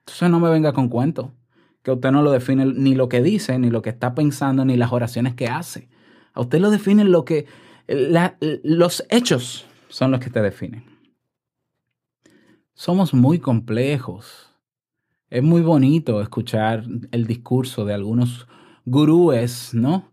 Entonces 0.00 0.30
no 0.30 0.40
me 0.40 0.50
venga 0.50 0.72
con 0.72 0.88
cuento, 0.88 1.34
que 1.82 1.92
usted 1.92 2.10
no 2.10 2.22
lo 2.22 2.32
define 2.32 2.64
ni 2.66 2.94
lo 2.94 3.08
que 3.08 3.22
dice, 3.22 3.58
ni 3.58 3.70
lo 3.70 3.82
que 3.82 3.90
está 3.90 4.14
pensando, 4.14 4.64
ni 4.64 4.76
las 4.76 4.92
oraciones 4.92 5.34
que 5.34 5.48
hace. 5.48 5.88
A 6.32 6.40
usted 6.40 6.60
lo 6.60 6.70
define 6.70 7.04
lo 7.04 7.24
que, 7.24 7.46
los 7.88 9.04
hechos 9.08 9.66
son 9.88 10.10
los 10.10 10.20
que 10.20 10.30
te 10.30 10.42
definen. 10.42 10.84
Somos 12.74 13.14
muy 13.14 13.38
complejos. 13.38 14.54
Es 15.30 15.42
muy 15.42 15.62
bonito 15.62 16.22
escuchar 16.22 16.84
el 17.10 17.26
discurso 17.26 17.84
de 17.84 17.94
algunos 17.94 18.46
gurúes, 18.84 19.74
¿no? 19.74 20.12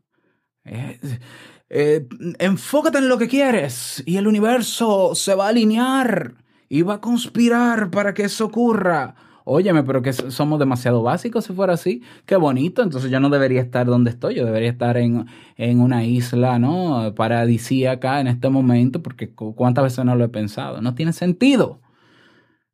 Eh, 0.64 2.08
enfócate 2.40 2.98
en 2.98 3.10
lo 3.10 3.18
que 3.18 3.28
quieres 3.28 4.04
y 4.06 4.18
el 4.18 4.28
universo 4.28 5.14
se 5.16 5.36
va 5.36 5.46
a 5.46 5.50
alinear 5.50 6.36
y 6.70 6.82
va 6.82 6.96
a 6.96 7.02
conspirar 7.02 7.92
para 7.92 8.14
que 8.14 8.24
eso 8.24 8.46
ocurra. 8.46 9.16
Óyeme, 9.48 9.84
pero 9.84 10.02
que 10.02 10.12
somos 10.12 10.58
demasiado 10.58 11.04
básicos 11.04 11.46
si 11.46 11.54
fuera 11.54 11.74
así. 11.74 12.02
Qué 12.26 12.36
bonito, 12.36 12.82
entonces 12.82 13.12
yo 13.12 13.20
no 13.20 13.30
debería 13.30 13.62
estar 13.62 13.86
donde 13.86 14.10
estoy, 14.10 14.34
yo 14.34 14.44
debería 14.44 14.72
estar 14.72 14.98
en, 14.98 15.28
en 15.56 15.82
una 15.82 16.04
isla, 16.04 16.58
¿no? 16.58 17.14
Paradisíaca 17.16 18.20
en 18.20 18.26
este 18.28 18.50
momento, 18.50 19.04
porque 19.04 19.30
cu- 19.36 19.54
cuántas 19.54 19.84
veces 19.84 20.04
no 20.04 20.16
lo 20.16 20.24
he 20.26 20.30
pensado. 20.30 20.82
No 20.82 20.96
tiene 20.96 21.14
sentido. 21.14 21.80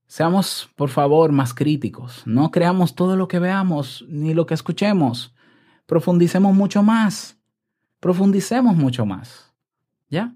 Seamos, 0.08 0.70
por 0.78 0.90
favor, 0.90 1.34
más 1.34 1.54
críticos. 1.54 2.24
No 2.26 2.52
creamos 2.52 2.96
todo 2.96 3.18
lo 3.18 3.28
que 3.28 3.40
veamos 3.40 4.06
ni 4.08 4.34
lo 4.34 4.46
que 4.46 4.54
escuchemos. 4.54 5.34
Profundicemos 5.86 6.56
mucho 6.56 6.84
más. 6.84 7.38
Profundicemos 8.00 8.78
mucho 8.78 9.06
más. 9.06 9.54
¿Ya? 10.10 10.36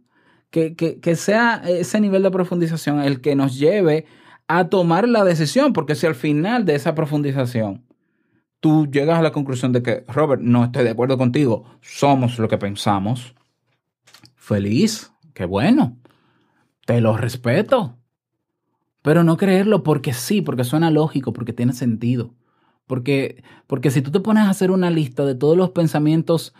Que, 0.50 0.76
que, 0.76 1.00
que 1.00 1.16
sea 1.16 1.62
ese 1.66 2.00
nivel 2.02 2.24
de 2.24 2.32
profundización 2.32 3.00
el 3.00 3.22
que 3.22 3.36
nos 3.36 3.58
lleve 3.58 4.06
a 4.48 4.70
tomar 4.70 5.08
la 5.08 5.24
decisión, 5.24 5.74
porque 5.74 5.96
si 5.96 6.06
al 6.06 6.16
final 6.16 6.66
de 6.66 6.76
esa 6.76 6.96
profundización 6.96 7.84
tú 8.60 8.88
llegas 8.88 9.20
a 9.20 9.22
la 9.22 9.32
conclusión 9.32 9.72
de 9.72 9.84
que, 9.84 10.04
Robert, 10.08 10.42
no 10.42 10.66
estoy 10.66 10.84
de 10.84 10.92
acuerdo 10.92 11.18
contigo, 11.18 11.66
somos 11.82 12.40
lo 12.40 12.48
que 12.48 12.58
pensamos, 12.58 13.36
feliz, 14.36 15.12
qué 15.34 15.46
bueno, 15.46 15.98
te 16.86 17.02
lo 17.02 17.18
respeto. 17.18 17.98
Pero 19.02 19.24
no 19.24 19.38
creerlo 19.38 19.84
porque 19.84 20.14
sí, 20.14 20.42
porque 20.42 20.64
suena 20.64 20.90
lógico, 20.90 21.32
porque 21.32 21.54
tiene 21.54 21.74
sentido. 21.74 22.34
Porque, 22.88 23.44
porque 23.68 23.92
si 23.92 24.02
tú 24.02 24.12
te 24.12 24.20
pones 24.20 24.46
a 24.46 24.50
hacer 24.50 24.72
una 24.72 24.90
lista 24.90 25.26
de 25.26 25.36
todos 25.36 25.56
los 25.56 25.72
pensamientos 25.72 26.56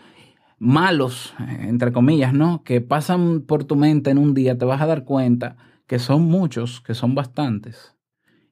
malos, 0.58 1.34
eh, 1.40 1.66
entre 1.68 1.92
comillas, 1.92 2.32
¿no? 2.32 2.62
Que 2.62 2.80
pasan 2.80 3.40
por 3.40 3.64
tu 3.64 3.74
mente 3.74 4.10
en 4.10 4.18
un 4.18 4.32
día, 4.32 4.56
te 4.56 4.64
vas 4.64 4.80
a 4.80 4.86
dar 4.86 5.04
cuenta 5.04 5.56
que 5.86 5.98
son 5.98 6.22
muchos, 6.22 6.80
que 6.80 6.94
son 6.94 7.14
bastantes. 7.14 7.96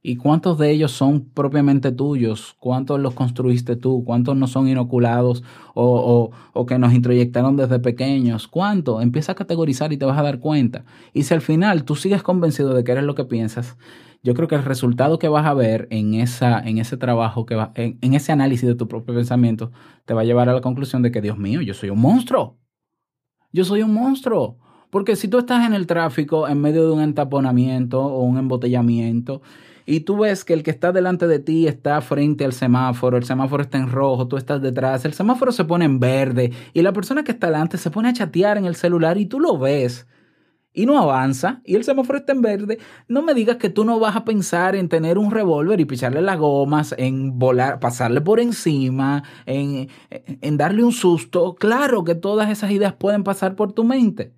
¿Y 0.06 0.16
cuántos 0.16 0.58
de 0.58 0.70
ellos 0.70 0.92
son 0.92 1.30
propiamente 1.30 1.90
tuyos? 1.90 2.56
¿Cuántos 2.60 3.00
los 3.00 3.14
construiste 3.14 3.74
tú? 3.74 4.04
¿Cuántos 4.04 4.36
no 4.36 4.46
son 4.46 4.68
inoculados 4.68 5.42
o, 5.72 5.82
o, 5.82 6.30
o 6.52 6.66
que 6.66 6.78
nos 6.78 6.92
introyectaron 6.92 7.56
desde 7.56 7.78
pequeños? 7.78 8.46
¿Cuánto? 8.46 9.00
Empieza 9.00 9.32
a 9.32 9.34
categorizar 9.34 9.94
y 9.94 9.96
te 9.96 10.04
vas 10.04 10.18
a 10.18 10.22
dar 10.22 10.40
cuenta. 10.40 10.84
Y 11.14 11.22
si 11.22 11.32
al 11.32 11.40
final 11.40 11.84
tú 11.84 11.96
sigues 11.96 12.22
convencido 12.22 12.74
de 12.74 12.84
que 12.84 12.92
eres 12.92 13.04
lo 13.04 13.14
que 13.14 13.24
piensas, 13.24 13.78
yo 14.22 14.34
creo 14.34 14.46
que 14.46 14.56
el 14.56 14.64
resultado 14.64 15.18
que 15.18 15.28
vas 15.28 15.46
a 15.46 15.54
ver 15.54 15.88
en, 15.90 16.12
esa, 16.14 16.60
en 16.60 16.76
ese 16.76 16.98
trabajo, 16.98 17.46
que 17.46 17.54
va, 17.54 17.72
en, 17.74 17.98
en 18.02 18.12
ese 18.12 18.30
análisis 18.30 18.68
de 18.68 18.74
tu 18.74 18.88
propio 18.88 19.14
pensamiento, 19.14 19.72
te 20.04 20.12
va 20.12 20.20
a 20.20 20.24
llevar 20.24 20.50
a 20.50 20.54
la 20.54 20.60
conclusión 20.60 21.00
de 21.00 21.12
que, 21.12 21.22
Dios 21.22 21.38
mío, 21.38 21.62
yo 21.62 21.72
soy 21.72 21.88
un 21.88 22.00
monstruo. 22.00 22.58
Yo 23.52 23.64
soy 23.64 23.82
un 23.82 23.94
monstruo. 23.94 24.58
Porque 24.94 25.16
si 25.16 25.26
tú 25.26 25.38
estás 25.38 25.66
en 25.66 25.74
el 25.74 25.88
tráfico 25.88 26.46
en 26.46 26.61
medio 26.61 26.87
de 26.87 26.92
un 26.92 27.00
entaponamiento 27.00 28.00
o 28.00 28.22
un 28.22 28.38
embotellamiento 28.38 29.42
y 29.87 30.02
tú 30.02 30.18
ves 30.18 30.44
que 30.44 30.52
el 30.52 30.62
que 30.62 30.70
está 30.70 30.92
delante 30.92 31.26
de 31.26 31.40
ti 31.40 31.66
está 31.66 32.00
frente 32.00 32.44
al 32.44 32.52
semáforo, 32.52 33.16
el 33.16 33.24
semáforo 33.24 33.64
está 33.64 33.76
en 33.76 33.90
rojo, 33.90 34.28
tú 34.28 34.37
estás 34.37 34.62
detrás, 34.62 35.04
el 35.04 35.12
semáforo 35.12 35.50
se 35.50 35.64
pone 35.64 35.85
en 35.85 35.98
verde 35.98 36.52
y 36.74 36.83
la 36.83 36.92
persona 36.92 37.24
que 37.24 37.33
está 37.33 37.48
delante 37.48 37.76
se 37.76 37.90
pone 37.90 38.09
a 38.09 38.12
chatear 38.12 38.57
en 38.57 38.66
el 38.66 38.76
celular 38.76 39.18
y 39.18 39.26
tú 39.26 39.40
lo 39.40 39.59
ves 39.59 40.07
y 40.72 40.87
no 40.87 40.96
avanza 40.96 41.61
y 41.64 41.74
el 41.74 41.83
semáforo 41.83 42.20
está 42.20 42.33
en 42.33 42.42
verde, 42.42 42.78
no 43.09 43.20
me 43.20 43.35
digas 43.35 43.57
que 43.57 43.70
tú 43.70 43.85
no 43.85 43.98
vas 43.98 44.14
a 44.14 44.24
pensar 44.24 44.76
en 44.76 44.88
tener 44.88 45.18
un 45.18 45.33
revólver 45.33 45.80
y 45.80 45.87
picharle 45.87 46.22
las 46.22 46.38
gomas, 46.38 46.94
en 46.98 47.37
volar, 47.37 47.80
pasarle 47.80 48.20
por 48.20 48.38
encima, 48.38 49.24
en, 49.44 49.88
en 50.11 50.57
darle 50.57 50.85
un 50.85 50.92
susto. 50.92 51.57
Claro 51.57 52.04
que 52.04 52.14
todas 52.14 52.48
esas 52.48 52.70
ideas 52.70 52.92
pueden 52.92 53.24
pasar 53.24 53.57
por 53.57 53.72
tu 53.72 53.83
mente, 53.83 54.33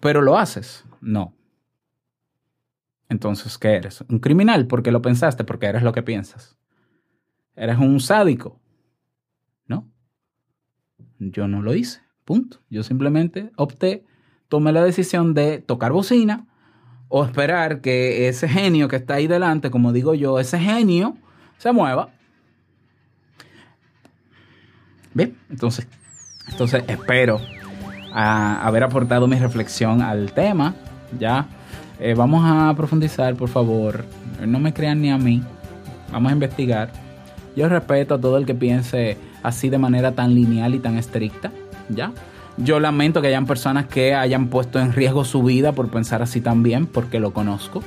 pero 0.00 0.22
lo 0.22 0.36
haces. 0.38 0.84
No. 1.00 1.34
Entonces, 3.08 3.56
¿qué 3.58 3.74
eres? 3.74 4.02
Un 4.08 4.18
criminal 4.18 4.66
porque 4.66 4.90
lo 4.90 5.02
pensaste, 5.02 5.44
porque 5.44 5.66
eres 5.66 5.82
lo 5.82 5.92
que 5.92 6.02
piensas. 6.02 6.56
Eres 7.54 7.78
un 7.78 8.00
sádico. 8.00 8.60
¿No? 9.66 9.88
Yo 11.18 11.48
no 11.48 11.62
lo 11.62 11.74
hice. 11.74 12.00
Punto. 12.24 12.58
Yo 12.68 12.82
simplemente 12.82 13.52
opté 13.56 14.04
tome 14.48 14.72
la 14.72 14.84
decisión 14.84 15.34
de 15.34 15.58
tocar 15.58 15.92
bocina 15.92 16.46
o 17.08 17.24
esperar 17.24 17.80
que 17.80 18.28
ese 18.28 18.48
genio 18.48 18.88
que 18.88 18.96
está 18.96 19.14
ahí 19.14 19.26
delante, 19.26 19.70
como 19.70 19.92
digo 19.92 20.14
yo, 20.14 20.40
ese 20.40 20.58
genio 20.58 21.16
se 21.56 21.72
mueva. 21.72 22.10
Bien, 25.14 25.38
entonces, 25.48 25.88
entonces 26.48 26.84
espero 26.88 27.40
a 28.18 28.66
haber 28.66 28.82
aportado 28.82 29.26
mi 29.28 29.36
reflexión 29.36 30.00
al 30.02 30.32
tema. 30.32 30.74
Ya, 31.18 31.46
Eh, 31.98 32.12
vamos 32.14 32.42
a 32.44 32.74
profundizar, 32.76 33.34
por 33.36 33.48
favor. 33.48 34.04
No 34.46 34.58
me 34.58 34.74
crean 34.74 35.00
ni 35.00 35.10
a 35.10 35.16
mí. 35.16 35.42
Vamos 36.12 36.30
a 36.30 36.34
investigar. 36.34 36.90
Yo 37.56 37.70
respeto 37.70 38.14
a 38.14 38.20
todo 38.20 38.36
el 38.36 38.44
que 38.44 38.54
piense 38.54 39.16
así 39.42 39.70
de 39.70 39.78
manera 39.78 40.12
tan 40.12 40.34
lineal 40.34 40.74
y 40.74 40.78
tan 40.78 40.98
estricta. 40.98 41.52
Ya. 41.88 42.12
Yo 42.58 42.80
lamento 42.80 43.22
que 43.22 43.28
hayan 43.28 43.46
personas 43.46 43.86
que 43.86 44.14
hayan 44.14 44.48
puesto 44.48 44.78
en 44.78 44.92
riesgo 44.92 45.24
su 45.24 45.42
vida 45.42 45.72
por 45.72 45.88
pensar 45.88 46.20
así 46.20 46.42
también, 46.42 46.84
porque 46.86 47.18
lo 47.18 47.32
conozco. 47.32 47.82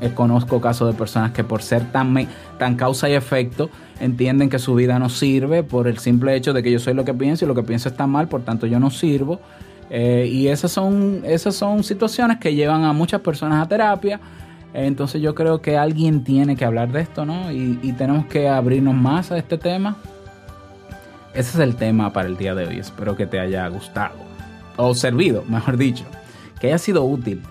Eh, 0.00 0.10
Conozco 0.14 0.60
casos 0.60 0.88
de 0.92 0.98
personas 0.98 1.32
que 1.32 1.44
por 1.44 1.62
ser 1.62 1.90
tan, 1.92 2.12
me- 2.12 2.28
tan 2.58 2.76
causa 2.76 3.08
y 3.08 3.14
efecto 3.14 3.70
entienden 4.00 4.48
que 4.50 4.58
su 4.58 4.74
vida 4.74 4.98
no 4.98 5.08
sirve 5.08 5.62
por 5.62 5.86
el 5.88 5.98
simple 5.98 6.34
hecho 6.34 6.52
de 6.52 6.62
que 6.62 6.70
yo 6.72 6.78
soy 6.78 6.94
lo 6.94 7.04
que 7.04 7.14
pienso 7.14 7.44
y 7.44 7.48
lo 7.48 7.54
que 7.54 7.62
pienso 7.62 7.88
está 7.88 8.06
mal, 8.06 8.28
por 8.28 8.42
tanto 8.42 8.66
yo 8.66 8.78
no 8.80 8.90
sirvo. 8.90 9.40
Eh, 9.90 10.28
y 10.30 10.48
esas 10.48 10.72
son, 10.72 11.22
esas 11.24 11.54
son 11.54 11.84
situaciones 11.84 12.38
que 12.38 12.54
llevan 12.54 12.84
a 12.84 12.92
muchas 12.92 13.20
personas 13.20 13.64
a 13.64 13.68
terapia. 13.68 14.20
Eh, 14.74 14.86
Entonces 14.86 15.20
yo 15.20 15.34
creo 15.34 15.60
que 15.60 15.76
alguien 15.76 16.24
tiene 16.24 16.56
que 16.56 16.64
hablar 16.64 16.90
de 16.92 17.02
esto, 17.02 17.24
¿no? 17.26 17.52
Y, 17.52 17.78
y 17.82 17.92
tenemos 17.92 18.26
que 18.26 18.48
abrirnos 18.48 18.94
más 18.94 19.30
a 19.30 19.36
este 19.38 19.58
tema. 19.58 19.96
Ese 21.34 21.50
es 21.50 21.58
el 21.58 21.76
tema 21.76 22.12
para 22.12 22.28
el 22.28 22.36
día 22.36 22.54
de 22.54 22.66
hoy. 22.66 22.78
Espero 22.78 23.16
que 23.16 23.26
te 23.26 23.38
haya 23.40 23.66
gustado. 23.68 24.14
O 24.76 24.94
servido, 24.94 25.44
mejor 25.48 25.76
dicho. 25.76 26.04
Que 26.60 26.68
haya 26.68 26.78
sido 26.78 27.04
útil. 27.04 27.42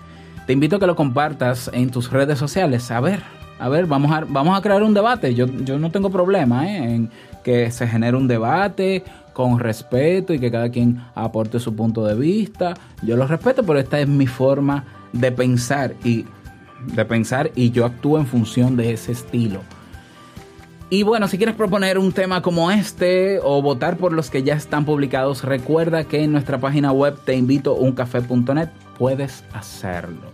Te 0.52 0.54
invito 0.54 0.76
a 0.76 0.80
que 0.80 0.86
lo 0.86 0.96
compartas 0.96 1.70
en 1.72 1.88
tus 1.88 2.10
redes 2.10 2.38
sociales. 2.38 2.90
A 2.90 3.00
ver, 3.00 3.20
a 3.58 3.70
ver, 3.70 3.86
vamos 3.86 4.12
a, 4.12 4.20
vamos 4.28 4.58
a 4.58 4.60
crear 4.60 4.82
un 4.82 4.92
debate. 4.92 5.34
Yo, 5.34 5.46
yo 5.46 5.78
no 5.78 5.90
tengo 5.90 6.10
problema 6.10 6.70
¿eh? 6.70 6.94
en 6.94 7.10
que 7.42 7.70
se 7.70 7.88
genere 7.88 8.18
un 8.18 8.28
debate 8.28 9.02
con 9.32 9.58
respeto 9.58 10.34
y 10.34 10.38
que 10.38 10.50
cada 10.50 10.68
quien 10.68 11.02
aporte 11.14 11.58
su 11.58 11.74
punto 11.74 12.04
de 12.04 12.14
vista. 12.16 12.74
Yo 13.00 13.16
lo 13.16 13.26
respeto, 13.26 13.62
pero 13.62 13.78
esta 13.78 13.98
es 13.98 14.06
mi 14.06 14.26
forma 14.26 14.84
de 15.14 15.32
pensar 15.32 15.94
y 16.04 16.26
de 16.84 17.04
pensar 17.06 17.50
y 17.54 17.70
yo 17.70 17.86
actúo 17.86 18.18
en 18.18 18.26
función 18.26 18.76
de 18.76 18.92
ese 18.92 19.12
estilo. 19.12 19.60
Y 20.92 21.04
bueno, 21.04 21.26
si 21.26 21.38
quieres 21.38 21.54
proponer 21.54 21.96
un 21.96 22.12
tema 22.12 22.42
como 22.42 22.70
este 22.70 23.40
o 23.42 23.62
votar 23.62 23.96
por 23.96 24.12
los 24.12 24.28
que 24.28 24.42
ya 24.42 24.52
están 24.52 24.84
publicados, 24.84 25.42
recuerda 25.42 26.04
que 26.04 26.22
en 26.22 26.32
nuestra 26.32 26.58
página 26.58 26.92
web 26.92 27.18
te 27.24 27.34
invito 27.34 27.74
uncafe.net 27.76 28.68
puedes 28.98 29.42
hacerlo. 29.54 30.30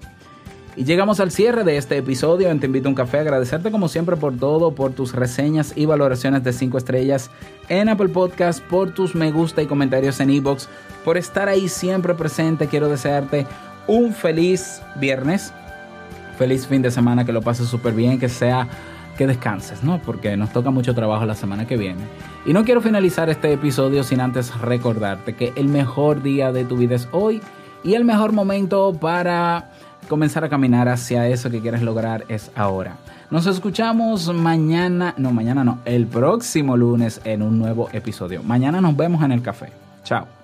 Y 0.74 0.82
llegamos 0.82 1.20
al 1.20 1.30
cierre 1.30 1.62
de 1.62 1.76
este 1.76 1.96
episodio 1.96 2.50
en 2.50 2.58
Te 2.58 2.66
Invito 2.66 2.88
a 2.88 2.90
un 2.90 2.96
Café. 2.96 3.20
Agradecerte 3.20 3.70
como 3.70 3.86
siempre 3.86 4.16
por 4.16 4.36
todo, 4.36 4.74
por 4.74 4.94
tus 4.94 5.12
reseñas 5.12 5.74
y 5.76 5.86
valoraciones 5.86 6.42
de 6.42 6.52
5 6.52 6.76
estrellas 6.76 7.30
en 7.68 7.88
Apple 7.88 8.08
Podcast, 8.08 8.60
por 8.64 8.92
tus 8.92 9.14
me 9.14 9.30
gusta 9.30 9.62
y 9.62 9.66
comentarios 9.66 10.18
en 10.18 10.30
iBox, 10.30 10.68
por 11.04 11.16
estar 11.16 11.48
ahí 11.48 11.68
siempre 11.68 12.14
presente. 12.14 12.66
Quiero 12.66 12.88
desearte 12.88 13.46
un 13.86 14.12
feliz 14.12 14.82
viernes, 14.96 15.52
feliz 16.36 16.66
fin 16.66 16.82
de 16.82 16.90
semana, 16.90 17.24
que 17.24 17.32
lo 17.32 17.42
pases 17.42 17.68
súper 17.68 17.94
bien, 17.94 18.18
que 18.18 18.28
sea 18.28 18.66
que 19.18 19.26
descanses, 19.26 19.82
¿no? 19.82 19.98
Porque 19.98 20.36
nos 20.36 20.50
toca 20.50 20.70
mucho 20.70 20.94
trabajo 20.94 21.26
la 21.26 21.34
semana 21.34 21.66
que 21.66 21.76
viene. 21.76 22.00
Y 22.46 22.52
no 22.52 22.64
quiero 22.64 22.80
finalizar 22.80 23.28
este 23.28 23.52
episodio 23.52 24.04
sin 24.04 24.20
antes 24.20 24.58
recordarte 24.60 25.34
que 25.34 25.52
el 25.56 25.68
mejor 25.68 26.22
día 26.22 26.52
de 26.52 26.64
tu 26.64 26.76
vida 26.76 26.94
es 26.94 27.08
hoy 27.10 27.42
y 27.82 27.94
el 27.94 28.04
mejor 28.04 28.32
momento 28.32 28.96
para 28.98 29.70
comenzar 30.08 30.44
a 30.44 30.48
caminar 30.48 30.88
hacia 30.88 31.26
eso 31.26 31.50
que 31.50 31.60
quieres 31.60 31.82
lograr 31.82 32.24
es 32.28 32.52
ahora. 32.54 32.96
Nos 33.30 33.46
escuchamos 33.46 34.32
mañana, 34.32 35.14
no, 35.18 35.32
mañana 35.32 35.64
no, 35.64 35.80
el 35.84 36.06
próximo 36.06 36.76
lunes 36.76 37.20
en 37.24 37.42
un 37.42 37.58
nuevo 37.58 37.88
episodio. 37.92 38.42
Mañana 38.44 38.80
nos 38.80 38.96
vemos 38.96 39.22
en 39.24 39.32
el 39.32 39.42
café. 39.42 39.70
Chao. 40.04 40.37